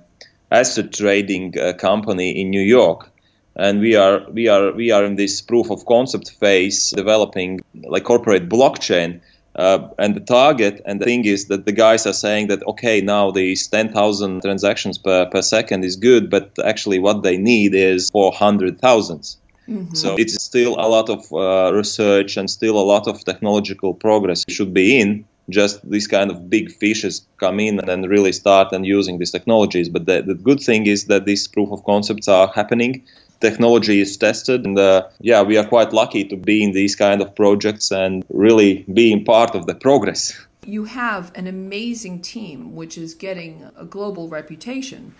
asset 0.51 0.93
trading 0.93 1.57
uh, 1.57 1.73
company 1.75 2.41
in 2.41 2.51
New 2.51 2.61
York, 2.61 3.13
and 3.55 3.79
we 3.79 3.95
are 3.95 4.29
we 4.33 4.49
are 4.49 4.73
we 4.73 4.91
are 4.91 5.05
in 5.05 5.15
this 5.15 5.41
proof 5.41 5.71
of 5.71 5.87
concept 5.87 6.33
phase, 6.33 6.91
developing 6.91 7.61
like 7.85 8.03
corporate 8.03 8.49
blockchain. 8.49 9.21
Uh, 9.55 9.89
and 9.99 10.15
the 10.15 10.21
target 10.21 10.81
and 10.85 11.01
the 11.01 11.05
thing 11.05 11.25
is 11.25 11.47
that 11.47 11.65
the 11.67 11.73
guys 11.73 12.07
are 12.07 12.13
saying 12.13 12.47
that 12.47 12.65
okay 12.69 13.01
now 13.01 13.33
these 13.33 13.67
10,000 13.67 14.43
transactions 14.43 14.97
per, 14.97 15.27
per 15.27 15.43
second 15.43 15.85
is 15.85 15.97
good 15.97 16.31
but 16.31 16.53
actually 16.65 17.01
what 17.01 17.25
they 17.25 17.37
need 17.37 17.75
is 17.75 18.11
400,000 18.11 19.37
Mm-hmm. 19.71 19.95
So 19.95 20.17
it's 20.17 20.43
still 20.43 20.75
a 20.75 20.89
lot 20.89 21.09
of 21.09 21.33
uh, 21.33 21.73
research 21.73 22.37
and 22.37 22.51
still 22.51 22.77
a 22.77 22.83
lot 22.83 23.07
of 23.07 23.25
technological 23.25 23.95
progress 23.95 24.45
should 24.49 24.75
be 24.75 25.01
in. 25.01 25.25
Just 25.49 25.89
these 25.89 26.07
kind 26.07 26.31
of 26.31 26.51
big 26.51 26.73
fishes 26.73 27.27
come 27.39 27.61
in 27.61 27.79
and 27.79 27.89
then 27.89 28.03
really 28.03 28.33
start 28.33 28.73
and 28.73 28.85
using 28.85 29.19
these 29.19 29.31
technologies. 29.31 29.89
But 29.89 30.07
the, 30.07 30.23
the 30.23 30.35
good 30.35 30.61
thing 30.61 30.87
is 30.87 31.07
that 31.07 31.25
these 31.25 31.47
proof 31.49 31.71
of 31.71 31.85
concepts 31.85 32.29
are 32.29 32.49
happening. 32.49 33.05
Technology 33.41 34.01
is 34.01 34.17
tested, 34.17 34.67
and 34.67 34.79
uh, 34.79 35.09
yeah, 35.21 35.43
we 35.43 35.57
are 35.57 35.65
quite 35.65 35.93
lucky 35.93 36.25
to 36.25 36.37
be 36.37 36.63
in 36.63 36.73
these 36.73 36.95
kind 36.95 37.23
of 37.23 37.35
projects 37.35 37.91
and 37.91 38.23
really 38.29 38.85
being 38.93 39.25
part 39.25 39.55
of 39.55 39.67
the 39.67 39.75
progress. 39.75 40.39
You 40.67 40.85
have 40.85 41.33
an 41.35 41.47
amazing 41.47 42.21
team, 42.21 42.77
which 42.77 42.99
is 42.99 43.15
getting 43.15 43.71
a 43.77 43.87
global 43.87 44.29
reputation. 44.29 45.15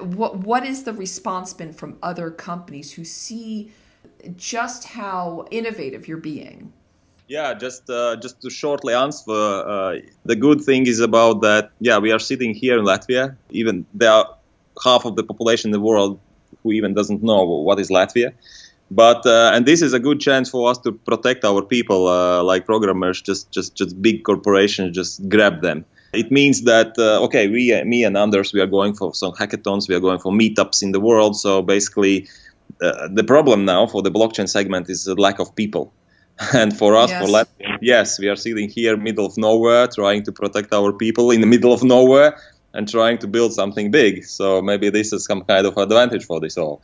What 0.00 0.38
what 0.38 0.66
is 0.66 0.82
the 0.82 0.92
response 0.92 1.54
been 1.54 1.72
from 1.72 1.96
other 2.02 2.30
companies 2.30 2.94
who 2.94 3.04
see 3.04 3.70
just 4.36 4.84
how 4.84 5.46
innovative 5.50 6.08
you're 6.08 6.18
being. 6.18 6.72
Yeah, 7.28 7.54
just 7.54 7.88
uh, 7.88 8.16
just 8.16 8.42
to 8.42 8.50
shortly 8.50 8.92
answer, 8.92 9.30
uh, 9.30 9.98
the 10.24 10.34
good 10.34 10.62
thing 10.62 10.86
is 10.86 10.98
about 10.98 11.42
that. 11.42 11.70
Yeah, 11.78 11.98
we 11.98 12.10
are 12.10 12.18
sitting 12.18 12.54
here 12.54 12.76
in 12.78 12.84
Latvia. 12.84 13.36
Even 13.50 13.86
there 13.94 14.10
are 14.10 14.36
half 14.82 15.04
of 15.04 15.14
the 15.14 15.22
population 15.22 15.68
in 15.68 15.72
the 15.72 15.80
world 15.80 16.18
who 16.62 16.72
even 16.72 16.92
doesn't 16.94 17.22
know 17.22 17.44
what 17.44 17.78
is 17.78 17.88
Latvia. 17.88 18.32
But 18.90 19.24
uh, 19.24 19.52
and 19.54 19.64
this 19.64 19.82
is 19.82 19.92
a 19.92 20.00
good 20.00 20.18
chance 20.18 20.50
for 20.50 20.68
us 20.68 20.78
to 20.78 20.90
protect 20.90 21.44
our 21.44 21.62
people, 21.62 22.08
uh, 22.08 22.42
like 22.42 22.66
programmers. 22.66 23.22
Just 23.22 23.52
just 23.52 23.76
just 23.76 24.02
big 24.02 24.24
corporations 24.24 24.96
just 24.96 25.28
grab 25.28 25.62
them. 25.62 25.84
It 26.12 26.32
means 26.32 26.62
that 26.62 26.98
uh, 26.98 27.22
okay, 27.26 27.46
we, 27.46 27.80
me 27.84 28.02
and 28.02 28.16
Anders, 28.16 28.52
we 28.52 28.60
are 28.60 28.66
going 28.66 28.94
for 28.94 29.14
some 29.14 29.32
hackathons. 29.32 29.88
We 29.88 29.94
are 29.94 30.00
going 30.00 30.18
for 30.18 30.32
meetups 30.32 30.82
in 30.82 30.90
the 30.90 30.98
world. 30.98 31.36
So 31.36 31.62
basically, 31.62 32.28
uh, 32.82 33.08
the 33.12 33.24
problem 33.24 33.64
now 33.64 33.86
for 33.86 34.02
the 34.02 34.10
blockchain 34.10 34.48
segment 34.48 34.88
is 34.88 35.04
the 35.04 35.14
lack 35.14 35.38
of 35.38 35.54
people. 35.54 35.92
And 36.54 36.76
for 36.76 36.96
us, 36.96 37.10
yes. 37.10 37.22
for 37.22 37.28
Latvia, 37.30 37.78
yes, 37.82 38.18
we 38.18 38.28
are 38.28 38.36
sitting 38.36 38.70
here, 38.70 38.96
middle 38.96 39.26
of 39.26 39.36
nowhere, 39.36 39.86
trying 39.88 40.22
to 40.24 40.32
protect 40.32 40.72
our 40.72 40.92
people 40.92 41.30
in 41.30 41.40
the 41.42 41.46
middle 41.46 41.72
of 41.72 41.82
nowhere 41.82 42.38
and 42.72 42.88
trying 42.88 43.18
to 43.18 43.26
build 43.26 43.52
something 43.52 43.90
big. 43.90 44.24
So 44.24 44.62
maybe 44.62 44.88
this 44.90 45.12
is 45.12 45.24
some 45.24 45.42
kind 45.42 45.66
of 45.66 45.76
advantage 45.76 46.24
for 46.24 46.40
this 46.40 46.56
all. 46.56 46.82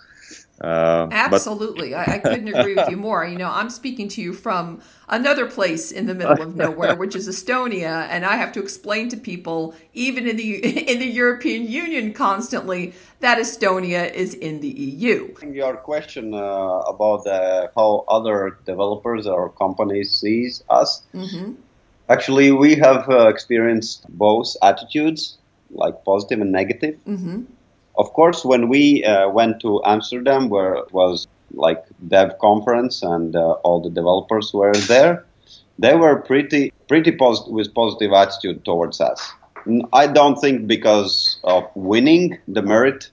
Uh, 0.61 1.07
Absolutely. 1.11 1.95
I, 1.95 2.15
I, 2.15 2.19
couldn't 2.19 2.49
agree 2.49 2.75
with 2.75 2.89
you 2.89 2.97
more. 2.97 3.27
You 3.27 3.37
know, 3.37 3.51
I'm 3.51 3.69
speaking 3.69 4.09
to 4.09 4.23
you 4.23 4.33
from 4.33 4.81
another 5.07 5.45
place 5.45 5.93
in 5.93 6.07
the 6.07 6.15
middle 6.15 6.41
of 6.41 6.57
nowhere, 6.57 6.95
which 6.97 7.15
is 7.15 7.29
Estonia, 7.29 8.09
and 8.09 8.25
I 8.25 8.37
have 8.37 8.53
to 8.53 8.61
explain 8.61 9.11
to 9.11 9.19
people, 9.19 9.75
even 9.93 10.27
in 10.27 10.37
the 10.39 10.57
in 10.93 10.99
the 10.99 11.07
European 11.07 11.69
Union, 11.69 12.15
constantly 12.15 12.95
that 13.21 13.37
Estonia 13.37 14.11
is 14.15 14.33
in 14.33 14.61
the 14.61 14.69
EU. 14.69 15.35
Your 15.47 15.77
question 15.77 16.33
uh, 16.33 16.39
about 16.89 17.27
uh, 17.27 17.69
how 17.77 18.07
other 18.09 18.59
developers 18.65 19.27
or 19.27 19.51
companies 19.51 20.11
sees 20.11 20.65
us. 20.71 21.03
Mm-hmm. 21.15 21.53
Actually, 22.09 22.53
we 22.53 22.77
have 22.77 23.11
uh, 23.11 23.29
experienced 23.29 24.07
both 24.09 24.57
attitudes, 24.63 25.37
like 25.71 26.03
positive 26.05 26.41
and 26.41 26.51
negative. 26.51 26.97
Mm-hmm 27.07 27.43
of 27.99 28.13
course, 28.13 28.45
when 28.45 28.69
we 28.69 29.05
uh, 29.05 29.29
went 29.29 29.61
to 29.61 29.83
Amsterdam, 29.85 30.49
where 30.49 30.75
it 30.75 30.93
was 30.93 31.27
like 31.53 31.85
dev 32.09 32.39
conference 32.39 33.03
and 33.03 33.35
uh, 33.37 33.53
all 33.65 33.81
the 33.81 33.91
developers 33.91 34.53
were 34.53 34.75
there, 34.89 35.25
they 35.79 35.95
were 35.95 36.17
pretty 36.21 36.73
pretty 36.89 37.13
positive 37.13 37.53
with 37.53 37.75
positive 37.75 38.13
attitude 38.13 38.65
towards 38.65 39.01
us. 39.01 39.33
I 39.93 40.07
don't 40.07 40.37
think 40.37 40.67
because 40.67 41.41
of 41.43 41.65
winning 41.75 42.39
the 42.47 42.63
merit 42.63 43.11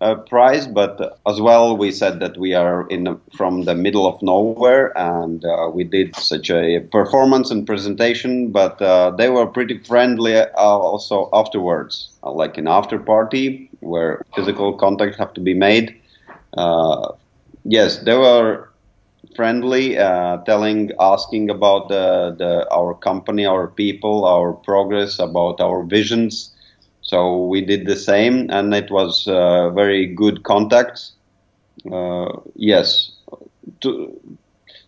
uh, 0.00 0.14
prize, 0.14 0.66
but 0.66 1.18
as 1.26 1.40
well 1.40 1.76
we 1.76 1.90
said 1.90 2.20
that 2.20 2.36
we 2.36 2.54
are 2.54 2.86
in 2.88 3.18
from 3.34 3.64
the 3.64 3.74
middle 3.74 4.06
of 4.06 4.20
nowhere, 4.22 4.96
and 4.96 5.44
uh, 5.44 5.70
we 5.72 5.84
did 5.84 6.14
such 6.16 6.50
a 6.50 6.80
performance 6.80 7.50
and 7.50 7.66
presentation. 7.66 8.50
But 8.50 8.80
uh, 8.80 9.12
they 9.12 9.28
were 9.28 9.46
pretty 9.46 9.78
friendly 9.78 10.36
uh, 10.36 10.48
also 10.54 11.28
afterwards, 11.32 12.10
like 12.22 12.58
an 12.58 12.68
after 12.68 12.98
party 12.98 13.70
where 13.86 14.22
physical 14.34 14.72
contact 14.74 15.16
have 15.16 15.32
to 15.34 15.40
be 15.40 15.54
made. 15.54 15.94
Uh, 16.56 17.12
yes, 17.64 17.98
they 17.98 18.16
were 18.16 18.68
friendly, 19.34 19.94
telling, 20.46 20.90
asking 20.98 21.50
about 21.50 21.88
the, 21.88 22.34
the 22.38 22.66
our 22.72 22.94
company, 22.94 23.44
our 23.46 23.68
people, 23.68 24.24
our 24.24 24.52
progress, 24.52 25.18
about 25.18 25.60
our 25.60 25.82
visions. 25.84 26.52
So 27.02 27.44
we 27.46 27.60
did 27.60 27.86
the 27.86 27.96
same, 27.96 28.50
and 28.50 28.74
it 28.74 28.90
was 28.90 29.28
uh, 29.28 29.70
very 29.70 30.06
good 30.06 30.42
contacts. 30.42 31.12
Uh, 31.90 32.32
yes, 32.56 33.12
to, 33.82 34.18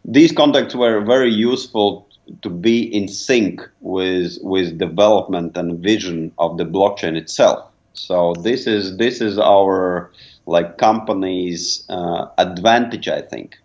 these 0.05 0.33
contacts 0.33 0.75
were 0.75 1.01
very 1.01 1.31
useful 1.31 2.09
to 2.43 2.51
be 2.51 2.83
in 2.83 3.09
sync 3.09 3.61
with 3.81 4.39
with 4.43 4.79
development 4.79 5.57
and 5.57 5.79
vision 5.79 6.33
of 6.39 6.59
the 6.59 6.65
blockchain 6.65 7.17
itself. 7.17 7.65
So 7.99 8.35
this 8.35 8.67
is 8.67 8.97
this 8.97 9.21
is 9.21 9.39
our 9.39 10.11
like 10.47 10.79
company's 10.79 11.85
uh, 11.91 12.27
advantage, 12.39 13.09
I 13.09 13.21
think, 13.21 13.59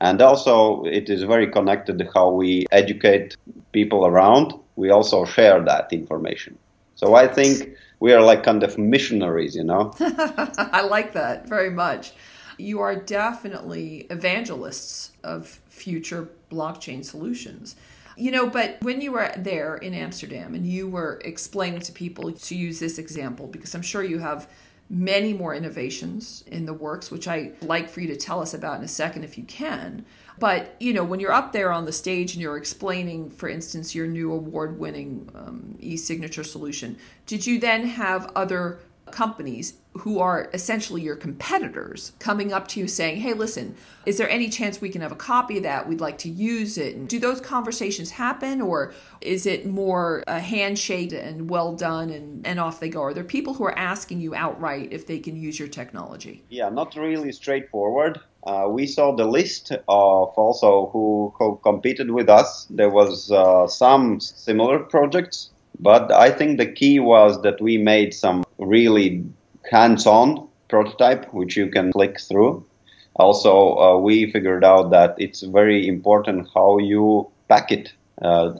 and 0.00 0.22
also 0.22 0.84
it 0.84 1.10
is 1.10 1.22
very 1.24 1.50
connected 1.50 1.98
to 1.98 2.10
how 2.14 2.30
we 2.30 2.66
educate 2.70 3.36
people 3.72 4.06
around. 4.06 4.54
We 4.76 4.90
also 4.90 5.24
share 5.24 5.60
that 5.64 5.92
information. 5.92 6.56
So 6.94 7.14
I 7.14 7.26
think 7.26 7.76
we 7.98 8.12
are 8.12 8.22
like 8.22 8.42
kind 8.42 8.62
of 8.62 8.78
missionaries, 8.78 9.54
you 9.54 9.64
know. 9.64 9.92
I 10.00 10.82
like 10.82 11.12
that 11.12 11.48
very 11.48 11.70
much. 11.70 12.12
You 12.58 12.80
are 12.80 12.94
definitely 12.96 14.06
evangelists 14.10 15.12
of 15.22 15.60
future 15.68 16.28
blockchain 16.50 17.04
solutions. 17.04 17.76
You 18.20 18.30
know, 18.30 18.46
but 18.50 18.76
when 18.82 19.00
you 19.00 19.12
were 19.12 19.32
there 19.34 19.76
in 19.76 19.94
Amsterdam 19.94 20.54
and 20.54 20.66
you 20.66 20.86
were 20.86 21.22
explaining 21.24 21.80
to 21.80 21.92
people 21.92 22.30
to 22.30 22.54
use 22.54 22.78
this 22.78 22.98
example, 22.98 23.46
because 23.46 23.74
I'm 23.74 23.80
sure 23.80 24.04
you 24.04 24.18
have 24.18 24.46
many 24.90 25.32
more 25.32 25.54
innovations 25.54 26.44
in 26.46 26.66
the 26.66 26.74
works, 26.74 27.10
which 27.10 27.26
I 27.26 27.52
like 27.62 27.88
for 27.88 28.02
you 28.02 28.08
to 28.08 28.16
tell 28.16 28.42
us 28.42 28.52
about 28.52 28.78
in 28.78 28.84
a 28.84 28.88
second 28.88 29.24
if 29.24 29.38
you 29.38 29.44
can. 29.44 30.04
But 30.38 30.76
you 30.80 30.92
know, 30.92 31.02
when 31.02 31.18
you're 31.18 31.32
up 31.32 31.52
there 31.52 31.72
on 31.72 31.86
the 31.86 31.92
stage 31.92 32.34
and 32.34 32.42
you're 32.42 32.58
explaining, 32.58 33.30
for 33.30 33.48
instance, 33.48 33.94
your 33.94 34.06
new 34.06 34.32
award-winning 34.32 35.30
um, 35.34 35.76
e-signature 35.80 36.44
solution, 36.44 36.98
did 37.24 37.46
you 37.46 37.58
then 37.58 37.86
have 37.86 38.30
other 38.36 38.80
companies 39.12 39.74
who 39.94 40.20
are 40.20 40.48
essentially 40.54 41.02
your 41.02 41.16
competitors 41.16 42.12
coming 42.18 42.52
up 42.52 42.68
to 42.68 42.80
you 42.80 42.86
saying, 42.86 43.20
hey, 43.20 43.32
listen, 43.32 43.74
is 44.06 44.18
there 44.18 44.30
any 44.30 44.48
chance 44.48 44.80
we 44.80 44.88
can 44.88 45.00
have 45.00 45.10
a 45.10 45.16
copy 45.16 45.56
of 45.56 45.64
that? 45.64 45.88
We'd 45.88 46.00
like 46.00 46.18
to 46.18 46.28
use 46.28 46.78
it. 46.78 46.94
And 46.94 47.08
do 47.08 47.18
those 47.18 47.40
conversations 47.40 48.12
happen 48.12 48.60
or 48.60 48.94
is 49.20 49.46
it 49.46 49.66
more 49.66 50.22
a 50.26 50.38
handshake 50.38 51.12
and 51.12 51.50
well 51.50 51.74
done 51.74 52.10
and, 52.10 52.46
and 52.46 52.60
off 52.60 52.78
they 52.78 52.88
go? 52.88 53.02
Are 53.02 53.14
there 53.14 53.24
people 53.24 53.54
who 53.54 53.64
are 53.64 53.76
asking 53.76 54.20
you 54.20 54.34
outright 54.34 54.88
if 54.92 55.06
they 55.06 55.18
can 55.18 55.36
use 55.36 55.58
your 55.58 55.68
technology? 55.68 56.44
Yeah, 56.48 56.68
not 56.68 56.94
really 56.94 57.32
straightforward. 57.32 58.20
Uh, 58.44 58.66
we 58.70 58.86
saw 58.86 59.14
the 59.14 59.26
list 59.26 59.72
of 59.72 59.82
also 59.88 60.88
who, 60.92 61.34
who 61.38 61.60
competed 61.62 62.10
with 62.10 62.28
us. 62.28 62.66
There 62.70 62.88
was 62.88 63.30
uh, 63.30 63.66
some 63.66 64.20
similar 64.20 64.78
projects, 64.78 65.50
but 65.82 66.12
I 66.12 66.30
think 66.30 66.58
the 66.58 66.70
key 66.70 67.00
was 67.00 67.40
that 67.42 67.60
we 67.60 67.78
made 67.78 68.12
some 68.14 68.44
really 68.58 69.24
hands-on 69.70 70.48
prototype 70.68 71.32
which 71.32 71.56
you 71.56 71.68
can 71.68 71.92
click 71.92 72.20
through. 72.20 72.64
Also, 73.16 73.76
uh, 73.76 73.98
we 73.98 74.30
figured 74.30 74.64
out 74.64 74.90
that 74.90 75.14
it's 75.18 75.42
very 75.42 75.88
important 75.88 76.48
how 76.54 76.78
you 76.78 77.28
pack 77.48 77.72
it. 77.72 77.92
Uh, 78.22 78.50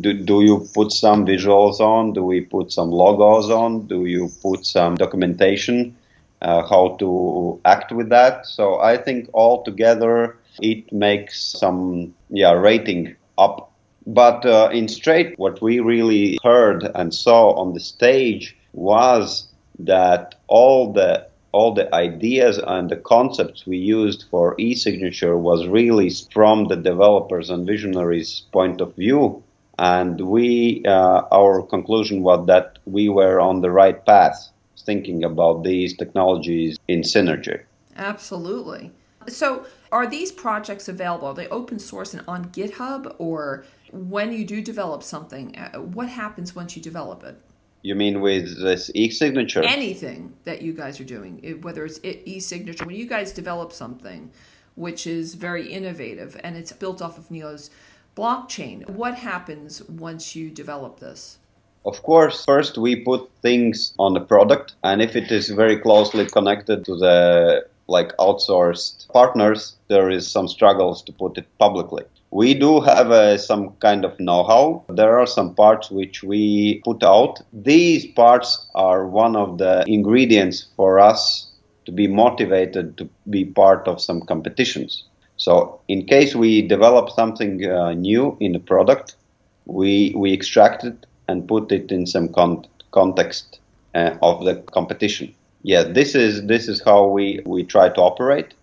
do, 0.00 0.14
do 0.14 0.42
you 0.42 0.66
put 0.74 0.90
some 0.92 1.26
visuals 1.26 1.80
on? 1.80 2.12
Do 2.12 2.24
we 2.24 2.40
put 2.40 2.72
some 2.72 2.90
logos 2.90 3.50
on? 3.50 3.86
Do 3.86 4.06
you 4.06 4.30
put 4.42 4.64
some 4.66 4.96
documentation? 4.96 5.96
Uh, 6.42 6.66
how 6.66 6.96
to 6.98 7.60
act 7.66 7.92
with 7.92 8.08
that? 8.08 8.46
So 8.46 8.80
I 8.80 8.96
think 8.96 9.28
all 9.34 9.62
together 9.62 10.38
it 10.60 10.90
makes 10.90 11.42
some 11.42 12.14
yeah 12.30 12.52
rating 12.52 13.14
up. 13.36 13.69
But 14.06 14.46
uh, 14.46 14.70
in 14.72 14.88
straight, 14.88 15.38
what 15.38 15.60
we 15.60 15.80
really 15.80 16.38
heard 16.42 16.84
and 16.94 17.14
saw 17.14 17.52
on 17.52 17.74
the 17.74 17.80
stage 17.80 18.56
was 18.72 19.48
that 19.78 20.34
all 20.46 20.92
the 20.92 21.28
all 21.52 21.74
the 21.74 21.92
ideas 21.92 22.60
and 22.64 22.88
the 22.88 22.96
concepts 22.96 23.66
we 23.66 23.76
used 23.76 24.24
for 24.30 24.54
e-signature 24.58 25.36
was 25.36 25.66
really 25.66 26.08
from 26.32 26.68
the 26.68 26.76
developers 26.76 27.50
and 27.50 27.66
visionaries 27.66 28.42
point 28.52 28.80
of 28.80 28.94
view. 28.94 29.42
And 29.78 30.20
we 30.20 30.84
uh, 30.86 31.22
our 31.32 31.62
conclusion 31.62 32.22
was 32.22 32.46
that 32.46 32.78
we 32.84 33.08
were 33.08 33.40
on 33.40 33.62
the 33.62 33.70
right 33.70 34.04
path 34.06 34.50
thinking 34.78 35.24
about 35.24 35.64
these 35.64 35.96
technologies 35.96 36.78
in 36.88 37.00
synergy. 37.00 37.60
Absolutely. 37.96 38.92
So 39.28 39.66
are 39.92 40.06
these 40.06 40.32
projects 40.32 40.88
available? 40.88 41.28
Are 41.28 41.34
they 41.34 41.48
open 41.48 41.78
source 41.78 42.14
and 42.14 42.22
on 42.26 42.46
github 42.46 43.14
or 43.18 43.64
when 43.92 44.32
you 44.32 44.44
do 44.44 44.60
develop 44.60 45.02
something 45.02 45.56
uh, 45.56 45.78
what 45.78 46.08
happens 46.08 46.54
once 46.54 46.76
you 46.76 46.82
develop 46.82 47.22
it 47.24 47.40
you 47.82 47.94
mean 47.94 48.20
with 48.20 48.60
this 48.60 48.90
e-signature? 48.94 49.62
Anything 49.62 50.34
that 50.44 50.62
you 50.62 50.72
guys 50.72 51.00
are 51.00 51.04
doing, 51.04 51.60
whether 51.62 51.84
it's 51.84 52.00
e-signature, 52.04 52.84
when 52.84 52.96
you 52.96 53.06
guys 53.06 53.32
develop 53.32 53.72
something 53.72 54.30
which 54.74 55.06
is 55.06 55.34
very 55.34 55.72
innovative 55.72 56.38
and 56.44 56.56
it's 56.56 56.72
built 56.72 57.00
off 57.02 57.18
of 57.18 57.30
Neo's 57.30 57.70
blockchain, 58.16 58.88
what 58.90 59.14
happens 59.14 59.82
once 59.88 60.36
you 60.36 60.50
develop 60.50 61.00
this? 61.00 61.38
Of 61.86 62.02
course, 62.02 62.44
first 62.44 62.76
we 62.76 62.96
put 62.96 63.30
things 63.40 63.94
on 63.98 64.12
the 64.12 64.20
product, 64.20 64.74
and 64.84 65.00
if 65.00 65.16
it 65.16 65.32
is 65.32 65.48
very 65.48 65.78
closely 65.78 66.26
connected 66.26 66.84
to 66.84 66.96
the 66.96 67.66
like 67.86 68.14
outsourced 68.18 69.08
partners, 69.08 69.76
there 69.88 70.10
is 70.10 70.30
some 70.30 70.46
struggles 70.46 71.02
to 71.02 71.12
put 71.12 71.38
it 71.38 71.46
publicly. 71.58 72.04
We 72.30 72.54
do 72.54 72.80
have 72.80 73.10
uh, 73.10 73.38
some 73.38 73.72
kind 73.80 74.04
of 74.04 74.18
know-how. 74.20 74.84
There 74.88 75.18
are 75.18 75.26
some 75.26 75.54
parts 75.54 75.90
which 75.90 76.22
we 76.22 76.80
put 76.84 77.02
out. 77.02 77.40
These 77.52 78.06
parts 78.12 78.68
are 78.74 79.06
one 79.06 79.34
of 79.34 79.58
the 79.58 79.84
ingredients 79.88 80.68
for 80.76 81.00
us 81.00 81.50
to 81.86 81.92
be 81.92 82.06
motivated 82.06 82.96
to 82.98 83.08
be 83.28 83.44
part 83.44 83.88
of 83.88 84.00
some 84.00 84.20
competitions. 84.22 85.04
So, 85.36 85.80
in 85.88 86.06
case 86.06 86.34
we 86.34 86.62
develop 86.62 87.10
something 87.10 87.64
uh, 87.68 87.94
new 87.94 88.36
in 88.40 88.52
the 88.52 88.58
product, 88.60 89.16
we 89.64 90.12
we 90.16 90.32
extract 90.32 90.84
it 90.84 91.06
and 91.28 91.48
put 91.48 91.72
it 91.72 91.90
in 91.90 92.06
some 92.06 92.28
con- 92.28 92.66
context 92.92 93.58
uh, 93.94 94.16
of 94.22 94.44
the 94.44 94.56
competition. 94.72 95.34
Yeah, 95.62 95.82
this 95.82 96.14
is 96.14 96.46
this 96.46 96.68
is 96.68 96.82
how 96.82 97.06
we 97.08 97.40
we 97.44 97.64
try 97.64 97.88
to 97.88 98.00
operate. 98.00 98.54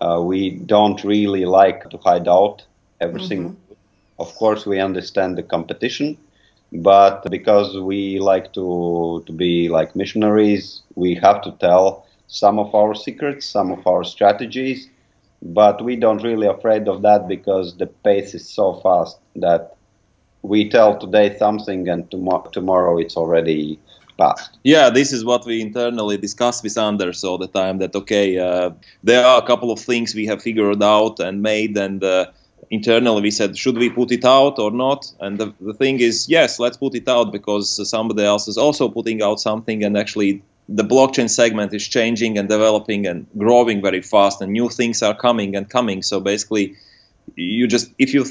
Uh, 0.00 0.22
we 0.22 0.50
don't 0.50 1.02
really 1.04 1.44
like 1.44 1.90
to 1.90 1.98
hide 1.98 2.28
out 2.28 2.62
everything. 3.00 3.50
Mm-hmm. 3.50 3.74
Of 4.18 4.34
course, 4.36 4.66
we 4.66 4.80
understand 4.80 5.38
the 5.38 5.42
competition, 5.42 6.18
but 6.72 7.28
because 7.30 7.76
we 7.78 8.18
like 8.18 8.52
to 8.52 9.22
to 9.26 9.32
be 9.32 9.68
like 9.68 9.96
missionaries, 9.96 10.82
we 10.94 11.14
have 11.14 11.42
to 11.42 11.52
tell 11.52 12.06
some 12.26 12.58
of 12.58 12.74
our 12.74 12.94
secrets, 12.94 13.46
some 13.46 13.72
of 13.72 13.86
our 13.86 14.04
strategies. 14.04 14.88
But 15.42 15.82
we 15.82 15.96
don't 15.96 16.22
really 16.22 16.46
afraid 16.46 16.86
of 16.86 17.00
that 17.02 17.26
because 17.26 17.76
the 17.76 17.86
pace 17.86 18.34
is 18.34 18.46
so 18.48 18.74
fast 18.74 19.18
that 19.36 19.74
we 20.42 20.68
tell 20.68 20.98
today 20.98 21.36
something 21.38 21.88
and 21.88 22.10
tomorrow 22.10 22.48
tomorrow 22.50 22.98
it's 22.98 23.16
already 23.16 23.78
past. 24.18 24.58
Yeah, 24.64 24.90
this 24.90 25.12
is 25.12 25.24
what 25.24 25.46
we 25.46 25.60
internally 25.60 26.18
discuss 26.18 26.62
with 26.62 26.76
Anders 26.78 27.24
all 27.24 27.38
the 27.38 27.48
time. 27.48 27.78
That 27.78 27.94
okay, 27.96 28.38
uh, 28.38 28.70
there 29.02 29.24
are 29.24 29.42
a 29.42 29.46
couple 29.46 29.70
of 29.70 29.80
things 29.80 30.14
we 30.14 30.26
have 30.26 30.42
figured 30.42 30.82
out 30.82 31.20
and 31.20 31.42
made, 31.42 31.76
and 31.76 32.02
uh, 32.04 32.26
internally 32.70 33.20
we 33.20 33.30
said 33.30 33.58
should 33.58 33.76
we 33.76 33.90
put 33.90 34.12
it 34.12 34.24
out 34.24 34.58
or 34.58 34.70
not? 34.70 35.12
And 35.18 35.38
the, 35.38 35.52
the 35.60 35.74
thing 35.74 36.00
is 36.00 36.28
yes 36.28 36.58
let's 36.58 36.76
put 36.76 36.94
it 36.94 37.08
out 37.08 37.32
because 37.32 37.88
somebody 37.88 38.22
else 38.24 38.48
is 38.48 38.56
also 38.56 38.88
putting 38.88 39.22
out 39.22 39.40
something 39.40 39.84
and 39.84 39.98
actually 39.98 40.42
the 40.68 40.84
blockchain 40.84 41.28
segment 41.28 41.74
is 41.74 41.86
changing 41.86 42.38
and 42.38 42.48
developing 42.48 43.06
and 43.06 43.26
growing 43.36 43.82
very 43.82 44.02
fast 44.02 44.40
and 44.40 44.52
new 44.52 44.68
things 44.68 45.02
are 45.02 45.16
coming 45.16 45.56
and 45.56 45.68
coming. 45.68 46.00
So 46.02 46.20
basically 46.20 46.76
you 47.34 47.66
just 47.66 47.92
if 47.98 48.14
you 48.14 48.24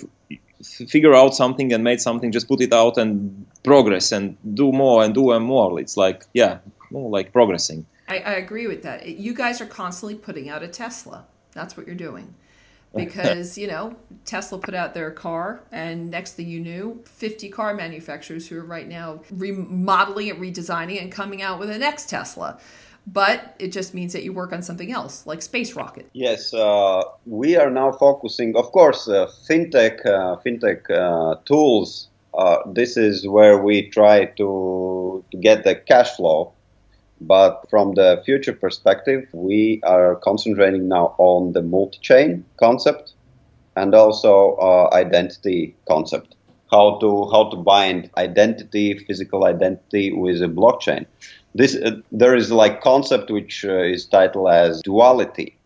figure 0.63 1.13
out 1.13 1.35
something 1.35 1.73
and 1.73 1.83
made 1.83 2.01
something 2.01 2.31
just 2.31 2.47
put 2.47 2.61
it 2.61 2.73
out 2.73 2.97
and 2.97 3.45
progress 3.63 4.11
and 4.13 4.37
do 4.53 4.71
more 4.71 5.03
and 5.03 5.13
do 5.13 5.31
and 5.31 5.43
more. 5.43 5.79
It's 5.81 5.97
like 5.97 6.25
yeah 6.33 6.59
more 6.91 7.09
like 7.09 7.33
progressing. 7.33 7.85
I, 8.07 8.19
I 8.19 8.33
agree 8.33 8.67
with 8.67 8.83
that. 8.83 9.07
You 9.07 9.35
guys 9.35 9.59
are 9.61 9.67
constantly 9.67 10.15
putting 10.15 10.49
out 10.49 10.63
a 10.63 10.67
tesla. 10.67 11.25
That's 11.51 11.75
what 11.75 11.85
you're 11.85 11.95
doing 11.95 12.35
because 12.95 13.57
you 13.61 13.67
know 13.67 13.95
Tesla 14.25 14.59
put 14.59 14.73
out 14.73 14.93
their 14.93 15.11
car, 15.11 15.63
and 15.71 16.09
next 16.09 16.33
thing 16.33 16.47
you 16.47 16.59
knew, 16.59 17.01
50 17.05 17.49
car 17.49 17.73
manufacturers 17.73 18.47
who 18.47 18.59
are 18.59 18.63
right 18.63 18.87
now 18.87 19.21
remodeling 19.31 20.29
and 20.29 20.39
redesigning 20.39 21.01
and 21.01 21.11
coming 21.11 21.41
out 21.41 21.59
with 21.59 21.69
the 21.69 21.77
next 21.77 22.09
Tesla. 22.09 22.59
But 23.07 23.55
it 23.57 23.69
just 23.69 23.95
means 23.95 24.13
that 24.13 24.23
you 24.23 24.33
work 24.33 24.53
on 24.53 24.61
something 24.61 24.91
else, 24.91 25.25
like 25.25 25.41
space 25.41 25.75
rocket. 25.75 26.09
Yes, 26.13 26.53
uh, 26.53 27.03
we 27.25 27.55
are 27.55 27.71
now 27.71 27.91
focusing, 27.91 28.55
of 28.55 28.71
course, 28.71 29.07
uh, 29.07 29.31
fintech, 29.49 30.05
uh, 30.05 30.35
fintech 30.45 30.89
uh, 30.91 31.39
tools. 31.45 32.09
Uh, 32.35 32.57
this 32.67 32.97
is 32.97 33.27
where 33.27 33.57
we 33.57 33.89
try 33.89 34.25
to, 34.25 35.23
to 35.31 35.37
get 35.37 35.63
the 35.63 35.73
cash 35.73 36.11
flow 36.17 36.53
but 37.21 37.65
from 37.69 37.95
the 37.95 38.21
future 38.25 38.53
perspective, 38.53 39.27
we 39.33 39.81
are 39.83 40.15
concentrating 40.17 40.87
now 40.87 41.15
on 41.17 41.53
the 41.53 41.61
multi-chain 41.61 42.45
concept 42.57 43.13
and 43.75 43.93
also 43.93 44.55
uh, 44.55 44.89
identity 44.93 45.75
concept. 45.87 46.35
How 46.71 46.99
to 46.99 47.27
how 47.31 47.49
to 47.49 47.57
bind 47.57 48.11
identity, 48.17 48.97
physical 49.07 49.45
identity, 49.45 50.13
with 50.13 50.41
a 50.43 50.47
blockchain. 50.47 51.07
This 51.55 51.75
uh, 51.75 51.97
there 52.11 52.35
is 52.35 52.51
like 52.51 52.81
concept 52.81 53.31
which 53.31 53.65
uh, 53.65 53.81
is 53.81 54.05
titled 54.05 54.49
as 54.49 54.81
duality. 54.81 55.57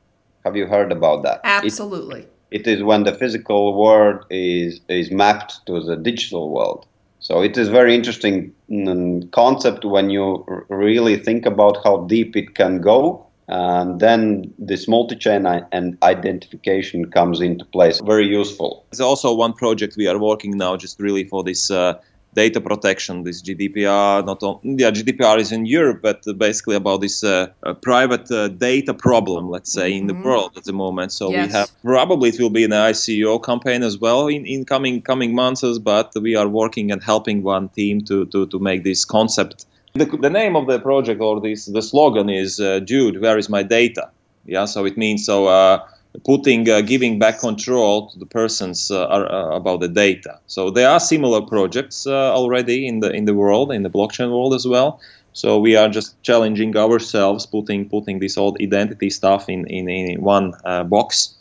Have 0.46 0.56
you 0.56 0.66
heard 0.66 0.92
about 0.92 1.24
that? 1.24 1.42
Absolutely. 1.44 2.22
It, 2.52 2.62
it 2.62 2.68
is 2.68 2.84
when 2.84 3.04
the 3.04 3.13
physical 3.13 3.78
world 3.78 4.26
is 4.30 4.80
is 4.88 5.12
mapped 5.12 5.66
to 5.68 5.82
the 5.82 5.98
digital 5.98 6.52
world. 6.52 6.86
So 7.24 7.42
it 7.42 7.58
is 7.58 7.70
very 7.70 7.96
interesting 7.96 8.54
mm, 8.70 9.32
concept 9.32 9.86
when 9.86 10.10
you 10.10 10.46
really 10.68 11.16
think 11.16 11.46
about 11.46 11.82
how 11.82 12.06
deep 12.06 12.36
it 12.36 12.54
can 12.54 12.82
go. 12.82 13.26
And 13.48 14.00
then 14.02 14.54
this 14.60 14.90
multi-chain 14.90 15.46
and 15.46 15.98
identification 16.04 17.10
comes 17.12 17.40
into 17.40 17.64
place. 17.64 18.02
Very 18.02 18.28
useful. 18.28 18.86
There's 18.92 19.00
also 19.00 19.34
one 19.34 19.54
project 19.54 19.96
we 19.98 20.08
are 20.08 20.18
working 20.18 20.58
now, 20.58 20.76
just 20.76 21.00
really 21.00 21.24
for 21.24 21.44
this 21.44 21.72
uh, 21.72 21.94
data 22.34 22.62
protection, 22.62 23.24
this 23.24 23.41
GDPR. 23.41 24.26
Not 24.26 24.43
only 24.43 24.82
yeah, 24.82 24.91
GDPR 24.91 25.38
is 25.39 25.52
in 25.52 25.65
Europe, 25.65 26.02
but 26.02 26.26
basically 26.38 26.76
about 26.76 27.02
this 27.02 27.24
uh, 27.24 27.48
uh, 27.63 27.74
private 27.74 28.30
uh, 28.32 28.48
data 28.48 28.93
problem, 28.93 29.50
let's 29.50 29.72
say, 29.72 29.91
mm-hmm. 29.91 30.02
in 30.02 30.08
the 30.08 30.13
mm-hmm. 30.13 30.24
world 30.24 30.52
at 30.58 30.63
the 30.63 30.74
moment. 30.74 31.12
So 31.12 31.32
yes. 31.32 31.48
we 31.48 31.54
have 31.54 31.72
probably 31.84 32.30
it 32.30 32.39
will 32.39 32.50
be 32.50 32.63
an 32.63 32.72
ICO 32.72 33.43
campaign 33.43 33.84
as 33.84 33.98
well 33.98 34.28
in, 34.28 34.46
in 34.46 34.65
coming 34.65 35.02
coming 35.02 35.36
months, 35.36 35.78
but 35.80 36.13
we 36.19 36.36
are 36.36 36.48
working 36.48 36.91
and 36.91 37.04
helping 37.04 37.43
one 37.43 37.69
team 37.69 38.02
to 38.06 38.26
to, 38.28 38.48
to 38.48 38.60
make 38.60 38.84
this 38.84 39.06
concept. 39.06 39.65
The, 39.96 40.06
the 40.06 40.30
name 40.30 40.56
of 40.56 40.65
the 40.65 40.80
project 40.80 41.22
or 41.22 41.39
this 41.39 41.65
the 41.65 41.82
slogan 41.82 42.30
is 42.30 42.60
uh, 42.60 42.80
Dude, 42.80 43.22
where 43.22 43.38
is 43.38 43.50
my 43.50 43.62
data? 43.62 44.10
Yeah, 44.46 44.65
so 44.65 44.86
it 44.86 44.98
means 44.98 45.26
so 45.26 45.48
uh, 45.48 45.88
putting 46.23 46.69
uh, 46.69 46.82
giving 46.82 47.19
back 47.19 47.39
control 47.39 48.10
to 48.12 48.19
the 48.19 48.26
persons 48.26 48.91
uh, 48.91 49.06
are, 49.06 49.32
uh, 49.32 49.56
about 49.56 49.80
the 49.80 49.88
data. 49.88 50.39
So 50.47 50.69
there 50.69 50.89
are 50.89 50.99
similar 50.99 51.41
projects 51.41 52.06
uh, 52.06 52.34
already 52.34 52.88
in 52.88 52.99
the 52.99 53.12
in 53.12 53.26
the 53.26 53.34
world 53.34 53.71
in 53.71 53.84
the 53.84 53.89
blockchain 53.89 54.30
world 54.32 54.54
as 54.54 54.67
well. 54.67 54.99
So 55.34 55.60
we 55.60 55.76
are 55.76 55.89
just 55.89 56.21
challenging 56.21 56.78
ourselves, 56.78 57.45
putting 57.47 57.89
putting 57.89 58.19
this 58.19 58.38
old 58.38 58.58
identity 58.62 59.10
stuff 59.10 59.49
in 59.49 59.65
in, 59.67 59.89
in 59.89 60.21
one 60.21 60.54
uh, 60.63 60.84
box, 60.84 61.36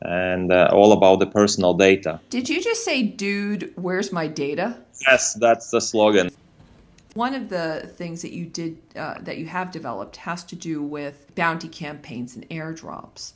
and 0.00 0.52
uh, 0.52 0.70
all 0.72 0.92
about 0.92 1.18
the 1.18 1.26
personal 1.26 1.74
data. 1.74 2.20
Did 2.30 2.48
you 2.48 2.62
just 2.62 2.84
say, 2.84 3.02
dude, 3.02 3.72
where's 3.74 4.12
my 4.12 4.28
data? 4.28 4.76
Yes, 5.06 5.34
that's 5.34 5.70
the 5.70 5.80
slogan. 5.80 6.30
One 7.14 7.34
of 7.34 7.50
the 7.50 7.90
things 7.96 8.22
that 8.22 8.32
you 8.32 8.46
did 8.46 8.78
uh, 8.96 9.16
that 9.20 9.36
you 9.38 9.46
have 9.46 9.72
developed 9.72 10.16
has 10.18 10.44
to 10.44 10.56
do 10.56 10.80
with 10.80 11.34
bounty 11.34 11.68
campaigns 11.68 12.36
and 12.36 12.48
airdrops. 12.48 13.32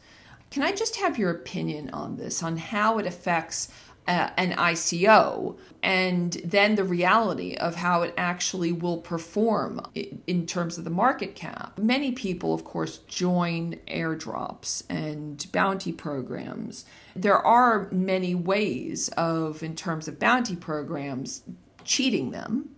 Can 0.57 0.63
I 0.63 0.73
just 0.73 0.97
have 0.97 1.19
your 1.19 1.29
opinion 1.29 1.91
on 1.91 2.17
this, 2.17 2.43
on 2.43 2.57
how 2.57 2.99
it 2.99 3.05
affects 3.05 3.69
uh, 4.09 4.31
an 4.39 4.53
ICO, 4.53 5.59
and 5.83 6.33
then 6.33 6.77
the 6.77 6.83
reality 6.83 7.55
of 7.57 7.75
how 7.75 8.01
it 8.01 8.15
actually 8.17 8.73
will 8.73 8.97
perform 8.97 9.83
in 10.27 10.47
terms 10.47 10.79
of 10.79 10.85
the 10.85 10.89
market 10.89 11.35
cap. 11.35 11.79
Many 11.79 12.11
people, 12.11 12.55
of 12.55 12.65
course, 12.65 13.01
join 13.07 13.75
airdrops 13.87 14.83
and 14.89 15.47
bounty 15.53 15.93
programs. 15.93 16.87
There 17.15 17.37
are 17.37 17.91
many 17.93 18.35
ways 18.35 19.11
of, 19.11 19.63
in 19.63 19.77
terms 19.77 20.09
of 20.09 20.19
bounty 20.19 20.57
programs, 20.57 21.43
cheating 21.85 22.31
them. 22.31 22.71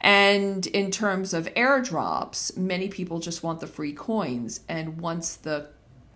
And 0.00 0.66
in 0.66 0.90
terms 0.90 1.32
of 1.32 1.46
airdrops, 1.54 2.56
many 2.56 2.88
people 2.88 3.20
just 3.20 3.44
want 3.44 3.60
the 3.60 3.68
free 3.68 3.92
coins. 3.92 4.62
And 4.68 5.00
once 5.00 5.36
the 5.36 5.68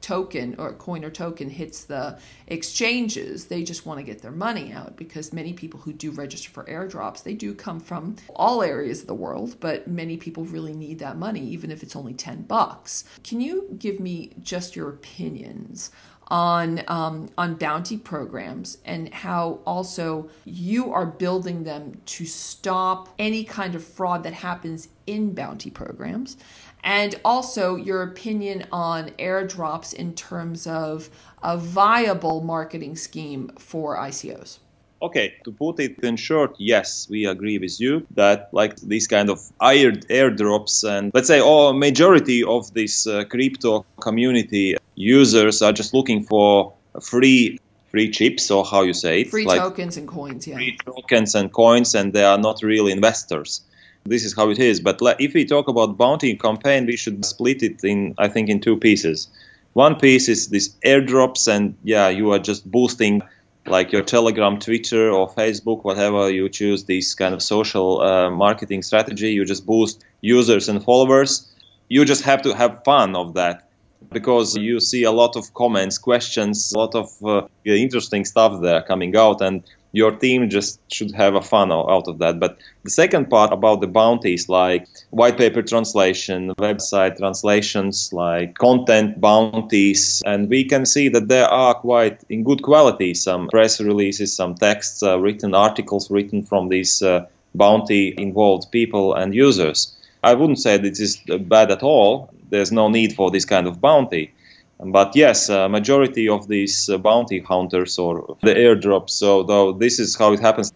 token 0.05 0.55
or 0.59 0.75
coin 0.75 1.03
or 1.03 1.11
token 1.11 1.49
hits 1.49 1.85
the 1.85 2.19
exchanges, 2.47 3.47
they 3.47 3.63
just 3.63 3.87
want 3.87 3.99
to 3.99 4.05
get 4.05 4.21
their 4.21 4.31
money 4.31 4.71
out 4.71 4.97
because 4.97 5.33
many 5.33 5.55
people 5.55 5.81
who 5.81 5.95
do 5.95 6.11
register 6.11 6.51
for 6.51 6.65
airdrops, 6.65 7.23
they 7.23 7.33
do 7.33 7.55
come 7.55 7.81
from 7.81 8.17
all 8.35 8.63
areas 8.63 9.01
of 9.01 9.07
the 9.07 9.15
world, 9.15 9.57
but 9.61 9.89
many 9.89 10.19
people 10.19 10.45
really 10.45 10.75
need 10.75 10.99
that 10.99 11.17
money, 11.17 11.41
even 11.41 11.71
if 11.71 11.83
it's 11.83 11.97
only 11.97 12.13
10 12.13 12.43
bucks. 12.43 13.05
Can 13.23 13.41
you 13.41 13.75
give 13.79 13.99
me 13.99 14.33
just 14.43 14.77
your 14.77 14.91
opinions 14.91 15.91
on 16.29 16.83
um, 16.89 17.29
on 17.37 17.55
bounty 17.55 17.97
programs 17.97 18.79
and 18.85 19.13
how 19.13 19.61
also 19.67 20.29
you 20.45 20.93
are 20.93 21.07
building 21.07 21.65
them 21.65 22.01
to 22.07 22.25
stop 22.25 23.09
any 23.19 23.45
kind 23.45 23.75
of 23.75 23.85
fraud 23.85 24.23
that 24.23 24.33
happens 24.33 24.89
in 25.07 25.35
bounty 25.35 25.71
programs 25.71 26.37
and 26.83 27.19
also 27.25 27.77
your 27.77 28.03
opinion 28.03 28.67
on 28.71 29.09
airdrops 29.13 29.93
in 29.93 30.15
terms 30.15 30.67
of 30.67 31.09
a 31.43 31.57
viable 31.57 32.43
marketing 32.43 32.95
scheme 32.95 33.49
for 33.59 33.97
ICOs. 33.97 34.59
Okay, 35.03 35.35
to 35.45 35.53
put 35.53 35.81
it 35.81 35.99
in 36.03 36.17
short, 36.17 36.55
yes, 36.59 37.07
we 37.11 37.27
agree 37.27 37.59
with 37.59 37.79
you 37.79 38.07
that 38.15 38.49
like 38.53 38.77
these 38.77 39.07
kind 39.07 39.29
of 39.29 39.39
air 39.61 39.93
airdrops 39.93 40.89
and 40.89 41.11
let's 41.13 41.29
say 41.29 41.41
oh 41.43 41.73
majority 41.75 42.43
of 42.43 42.73
this 42.73 43.07
uh, 43.07 43.25
crypto 43.25 43.85
community 44.01 44.77
users 44.95 45.63
are 45.63 45.73
just 45.73 45.95
looking 45.95 46.23
for 46.25 46.73
free 47.03 47.59
free 47.91 48.11
chips 48.11 48.51
or 48.51 48.65
how 48.65 48.83
you 48.83 48.93
say 48.93 49.21
it 49.23 49.31
free 49.31 49.47
like 49.47 49.61
tokens 49.61 49.97
and 49.97 50.09
coins 50.09 50.47
yeah 50.47 50.57
free 50.57 50.77
tokens 50.85 51.35
and 51.35 51.53
coins 51.53 51.95
and 51.95 52.13
they 52.13 52.25
are 52.25 52.39
not 52.39 52.63
real 52.63 52.87
investors 52.87 53.63
this 54.07 54.25
is 54.25 54.35
how 54.35 54.51
it 54.51 54.59
is. 54.59 54.81
But 54.81 55.01
if 55.19 55.33
we 55.35 55.45
talk 55.47 55.69
about 55.69 55.97
bounty 55.97 56.37
campaign, 56.37 56.87
we 56.87 56.97
should 56.97 57.25
split 57.25 57.63
it 57.63 57.83
in, 57.85 58.15
I 58.19 58.29
think, 58.29 58.49
in 58.51 58.61
two 58.61 58.77
pieces. 58.77 59.29
One 59.73 59.97
piece 59.97 60.29
is 60.29 60.49
these 60.49 60.77
airdrops, 60.85 61.49
and 61.49 61.77
yeah, 61.83 62.09
you 62.11 62.33
are 62.33 62.39
just 62.39 62.71
boosting 62.71 63.23
like 63.67 63.93
your 63.93 64.03
Telegram, 64.03 64.59
Twitter, 64.59 65.11
or 65.11 65.31
Facebook, 65.31 65.85
whatever 65.85 66.31
you 66.31 66.51
choose, 66.51 66.85
this 66.85 67.15
kind 67.15 67.35
of 67.35 67.43
social 67.43 68.03
uh, 68.03 68.31
marketing 68.31 68.83
strategy. 68.83 69.31
You 69.31 69.47
just 69.47 69.65
boost 69.65 70.05
users 70.21 70.69
and 70.69 70.85
followers. 70.85 71.51
You 71.89 72.05
just 72.05 72.25
have 72.25 72.43
to 72.43 72.55
have 72.55 72.85
fun 72.85 73.17
of 73.17 73.35
that 73.35 73.69
because 74.11 74.57
you 74.57 74.81
see 74.81 75.05
a 75.05 75.13
lot 75.13 75.37
of 75.37 75.53
comments, 75.55 75.99
questions, 75.99 76.73
a 76.73 76.79
lot 76.79 76.95
of 76.95 77.09
uh, 77.25 77.47
interesting 77.65 78.25
stuff 78.25 78.61
there 78.63 78.83
coming 78.83 79.17
out, 79.17 79.41
and 79.41 79.63
your 79.95 80.11
team 80.11 80.51
just 80.51 80.81
should 80.93 81.13
have 81.13 81.37
a 81.37 81.41
fun 81.41 81.71
out 81.71 82.09
of 82.09 82.19
that. 82.19 82.41
But 82.41 82.59
the 82.83 82.91
second 82.91 83.31
part 83.31 83.53
about 83.53 83.81
the 83.81 83.87
bounties, 83.87 84.49
like 84.49 84.89
white 85.11 85.39
paper 85.39 85.63
translation, 85.63 86.53
website 86.57 87.17
translations, 87.19 88.13
like 88.13 88.59
content 88.59 89.21
bounties, 89.21 90.21
and 90.27 90.49
we 90.49 90.65
can 90.65 90.85
see 90.85 91.09
that 91.11 91.29
there 91.29 91.47
are 91.47 91.75
quite 91.75 92.25
in 92.29 92.43
good 92.43 92.63
quality 92.63 93.15
some 93.15 93.49
press 93.49 93.81
releases, 93.81 94.35
some 94.35 94.57
texts, 94.57 95.03
uh, 95.05 95.19
written 95.19 95.55
articles 95.55 96.11
written 96.11 96.43
from 96.43 96.69
these 96.69 97.01
uh, 97.01 97.27
bounty 97.55 98.13
involved 98.19 98.73
people 98.73 99.15
and 99.15 99.33
users. 99.33 99.94
I 100.25 100.35
wouldn't 100.35 100.59
say 100.59 100.79
this 100.79 101.01
is 101.01 101.17
bad 101.41 101.71
at 101.71 101.83
all. 101.83 102.31
There's 102.51 102.73
no 102.73 102.89
need 102.89 103.15
for 103.15 103.31
this 103.31 103.45
kind 103.45 103.67
of 103.67 103.81
bounty. 103.81 104.33
But 104.81 105.15
yes, 105.15 105.49
majority 105.49 106.29
of 106.29 106.49
these 106.49 106.89
uh, 106.89 106.99
bounty 106.99 107.41
hunters 107.41 107.99
or 107.99 108.37
the 108.43 108.55
airdrops. 108.55 109.11
So 109.11 109.43
though 109.43 109.73
this 109.73 109.99
is 109.99 110.17
how 110.17 110.33
it 110.33 110.41
happens. 110.41 110.73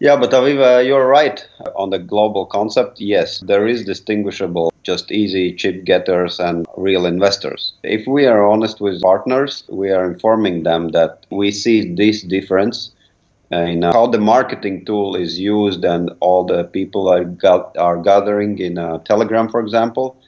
Yeah, 0.00 0.16
but 0.16 0.30
Aviva, 0.30 0.86
you're 0.86 1.06
right 1.06 1.44
on 1.74 1.90
the 1.90 1.98
global 1.98 2.46
concept. 2.46 3.00
Yes, 3.00 3.40
there 3.40 3.66
is 3.66 3.84
distinguishable 3.84 4.72
just 4.88 5.12
easy 5.12 5.52
chip 5.52 5.84
getters 5.84 6.40
and 6.40 6.64
real 6.76 7.04
investors. 7.04 7.72
If 7.82 8.06
we 8.06 8.24
are 8.26 8.48
honest 8.48 8.80
with 8.80 9.02
partners, 9.02 9.64
we 9.68 9.90
are 9.90 10.10
informing 10.10 10.62
them 10.62 10.88
that 10.90 11.26
we 11.30 11.50
see 11.50 11.94
this 11.94 12.22
difference 12.22 12.92
in 13.50 13.82
how 13.82 14.06
the 14.06 14.18
marketing 14.18 14.84
tool 14.84 15.16
is 15.16 15.38
used 15.38 15.84
and 15.84 16.10
all 16.20 16.44
the 16.44 16.64
people 16.64 17.08
are, 17.08 17.24
got, 17.24 17.76
are 17.78 17.96
gathering 17.96 18.58
in 18.58 18.78
uh, 18.78 18.98
Telegram, 18.98 19.48
for 19.48 19.60
example 19.60 20.20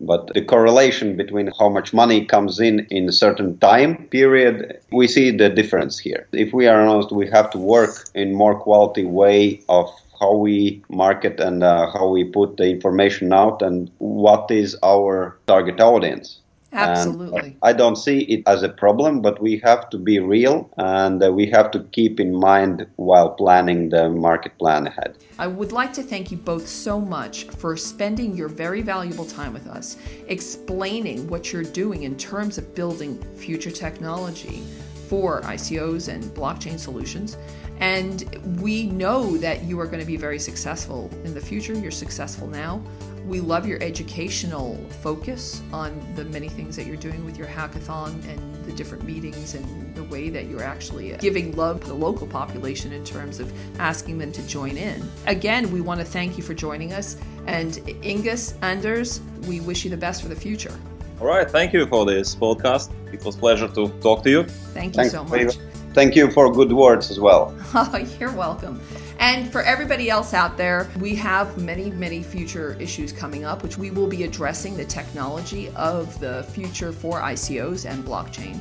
but 0.00 0.32
the 0.34 0.42
correlation 0.42 1.16
between 1.16 1.50
how 1.58 1.68
much 1.68 1.92
money 1.92 2.24
comes 2.24 2.60
in 2.60 2.86
in 2.90 3.08
a 3.08 3.12
certain 3.12 3.58
time 3.58 4.06
period, 4.08 4.80
we 4.92 5.08
see 5.08 5.30
the 5.30 5.48
difference 5.48 5.98
here. 5.98 6.26
If 6.32 6.52
we 6.52 6.66
are 6.66 6.80
honest, 6.80 7.10
we 7.10 7.28
have 7.28 7.50
to 7.50 7.58
work 7.58 8.08
in 8.14 8.34
more 8.34 8.58
quality 8.58 9.04
way 9.04 9.60
of 9.68 9.90
how 10.20 10.34
we 10.34 10.82
market 10.88 11.40
and 11.40 11.62
uh, 11.62 11.90
how 11.90 12.08
we 12.08 12.24
put 12.24 12.56
the 12.56 12.68
information 12.68 13.32
out 13.32 13.62
and 13.62 13.90
what 13.98 14.50
is 14.50 14.76
our 14.82 15.36
target 15.46 15.80
audience. 15.80 16.40
Absolutely. 16.72 17.56
I 17.62 17.72
don't 17.72 17.96
see 17.96 18.20
it 18.20 18.42
as 18.46 18.62
a 18.62 18.68
problem, 18.68 19.22
but 19.22 19.40
we 19.40 19.58
have 19.64 19.88
to 19.90 19.98
be 19.98 20.18
real 20.18 20.70
and 20.76 21.22
uh, 21.22 21.32
we 21.32 21.46
have 21.46 21.70
to 21.70 21.80
keep 21.92 22.20
in 22.20 22.34
mind 22.34 22.86
while 22.96 23.30
planning 23.30 23.88
the 23.88 24.10
market 24.10 24.56
plan 24.58 24.86
ahead. 24.86 25.16
I 25.38 25.46
would 25.46 25.72
like 25.72 25.92
to 25.94 26.02
thank 26.02 26.30
you 26.30 26.36
both 26.36 26.68
so 26.68 27.00
much 27.00 27.44
for 27.44 27.76
spending 27.76 28.36
your 28.36 28.48
very 28.48 28.82
valuable 28.82 29.24
time 29.24 29.54
with 29.54 29.66
us, 29.66 29.96
explaining 30.26 31.26
what 31.28 31.52
you're 31.52 31.62
doing 31.62 32.02
in 32.02 32.16
terms 32.16 32.58
of 32.58 32.74
building 32.74 33.20
future 33.36 33.70
technology 33.70 34.62
for 35.08 35.40
ICOs 35.42 36.12
and 36.12 36.22
blockchain 36.24 36.78
solutions. 36.78 37.38
And 37.80 38.24
we 38.60 38.86
know 38.86 39.36
that 39.38 39.62
you 39.62 39.78
are 39.80 39.86
going 39.86 40.00
to 40.00 40.06
be 40.06 40.16
very 40.16 40.38
successful 40.38 41.10
in 41.24 41.32
the 41.32 41.40
future. 41.40 41.72
You're 41.72 41.90
successful 41.90 42.46
now. 42.46 42.82
We 43.28 43.40
love 43.40 43.66
your 43.66 43.80
educational 43.82 44.82
focus 45.02 45.60
on 45.70 46.14
the 46.14 46.24
many 46.24 46.48
things 46.48 46.74
that 46.76 46.86
you're 46.86 46.96
doing 46.96 47.26
with 47.26 47.36
your 47.36 47.46
hackathon 47.46 48.26
and 48.26 48.64
the 48.64 48.72
different 48.72 49.04
meetings 49.04 49.54
and 49.54 49.94
the 49.94 50.04
way 50.04 50.30
that 50.30 50.46
you're 50.46 50.62
actually 50.62 51.14
giving 51.18 51.54
love 51.54 51.82
to 51.82 51.88
the 51.88 51.94
local 51.94 52.26
population 52.26 52.90
in 52.90 53.04
terms 53.04 53.38
of 53.38 53.52
asking 53.78 54.16
them 54.16 54.32
to 54.32 54.40
join 54.48 54.78
in. 54.78 55.06
Again, 55.26 55.70
we 55.70 55.82
want 55.82 56.00
to 56.00 56.06
thank 56.06 56.38
you 56.38 56.42
for 56.42 56.54
joining 56.54 56.94
us. 56.94 57.18
And 57.46 57.74
Ingus, 58.02 58.54
Anders, 58.62 59.20
we 59.46 59.60
wish 59.60 59.84
you 59.84 59.90
the 59.90 59.96
best 59.98 60.22
for 60.22 60.28
the 60.28 60.36
future. 60.36 60.74
All 61.20 61.26
right. 61.26 61.50
Thank 61.50 61.74
you 61.74 61.86
for 61.86 62.06
this 62.06 62.34
podcast. 62.34 62.90
It 63.12 63.22
was 63.22 63.36
a 63.36 63.38
pleasure 63.38 63.68
to 63.68 63.88
talk 64.00 64.22
to 64.24 64.30
you. 64.30 64.44
Thank 64.44 64.96
you 64.96 65.02
Thanks 65.02 65.12
so 65.12 65.24
much. 65.24 65.58
Thank 65.92 66.16
you 66.16 66.30
for 66.30 66.50
good 66.50 66.72
words 66.72 67.10
as 67.10 67.20
well. 67.20 67.54
Oh, 67.74 67.96
you're 68.20 68.32
welcome. 68.32 68.80
And 69.18 69.50
for 69.50 69.62
everybody 69.62 70.10
else 70.10 70.32
out 70.32 70.56
there, 70.56 70.88
we 71.00 71.14
have 71.16 71.58
many, 71.58 71.90
many 71.90 72.22
future 72.22 72.76
issues 72.78 73.12
coming 73.12 73.44
up, 73.44 73.62
which 73.62 73.76
we 73.76 73.90
will 73.90 74.06
be 74.06 74.22
addressing 74.22 74.76
the 74.76 74.84
technology 74.84 75.70
of 75.70 76.18
the 76.20 76.44
future 76.50 76.92
for 76.92 77.20
ICOs 77.20 77.88
and 77.88 78.04
blockchain. 78.04 78.60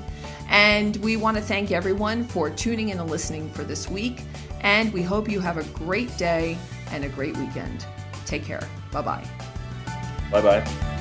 And 0.50 0.96
we 0.98 1.15
want 1.15 1.38
to 1.38 1.43
thank 1.43 1.72
everyone 1.72 2.24
for 2.24 2.50
tuning 2.50 2.89
in 2.89 3.00
and 3.00 3.10
listening 3.10 3.52
for 3.52 3.63
this 3.63 3.89
week. 3.89 4.24
And 4.62 4.91
we 4.91 5.04
hope 5.04 5.30
you 5.30 5.39
have 5.39 5.58
a 5.58 5.63
great 5.65 6.15
day 6.17 6.58
and 6.91 7.04
a 7.04 7.10
great 7.10 7.38
weekend. 7.38 7.86
Take 8.26 8.43
care. 8.43 8.67
Bye 8.91 9.02
bye. 9.02 9.28
Bye 10.32 10.41
bye. 10.41 10.93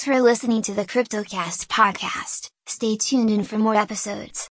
Thanks 0.00 0.16
for 0.16 0.22
listening 0.22 0.62
to 0.62 0.72
the 0.72 0.86
CryptoCast 0.86 1.66
podcast. 1.66 2.50
Stay 2.64 2.96
tuned 2.96 3.28
in 3.28 3.44
for 3.44 3.58
more 3.58 3.74
episodes. 3.74 4.48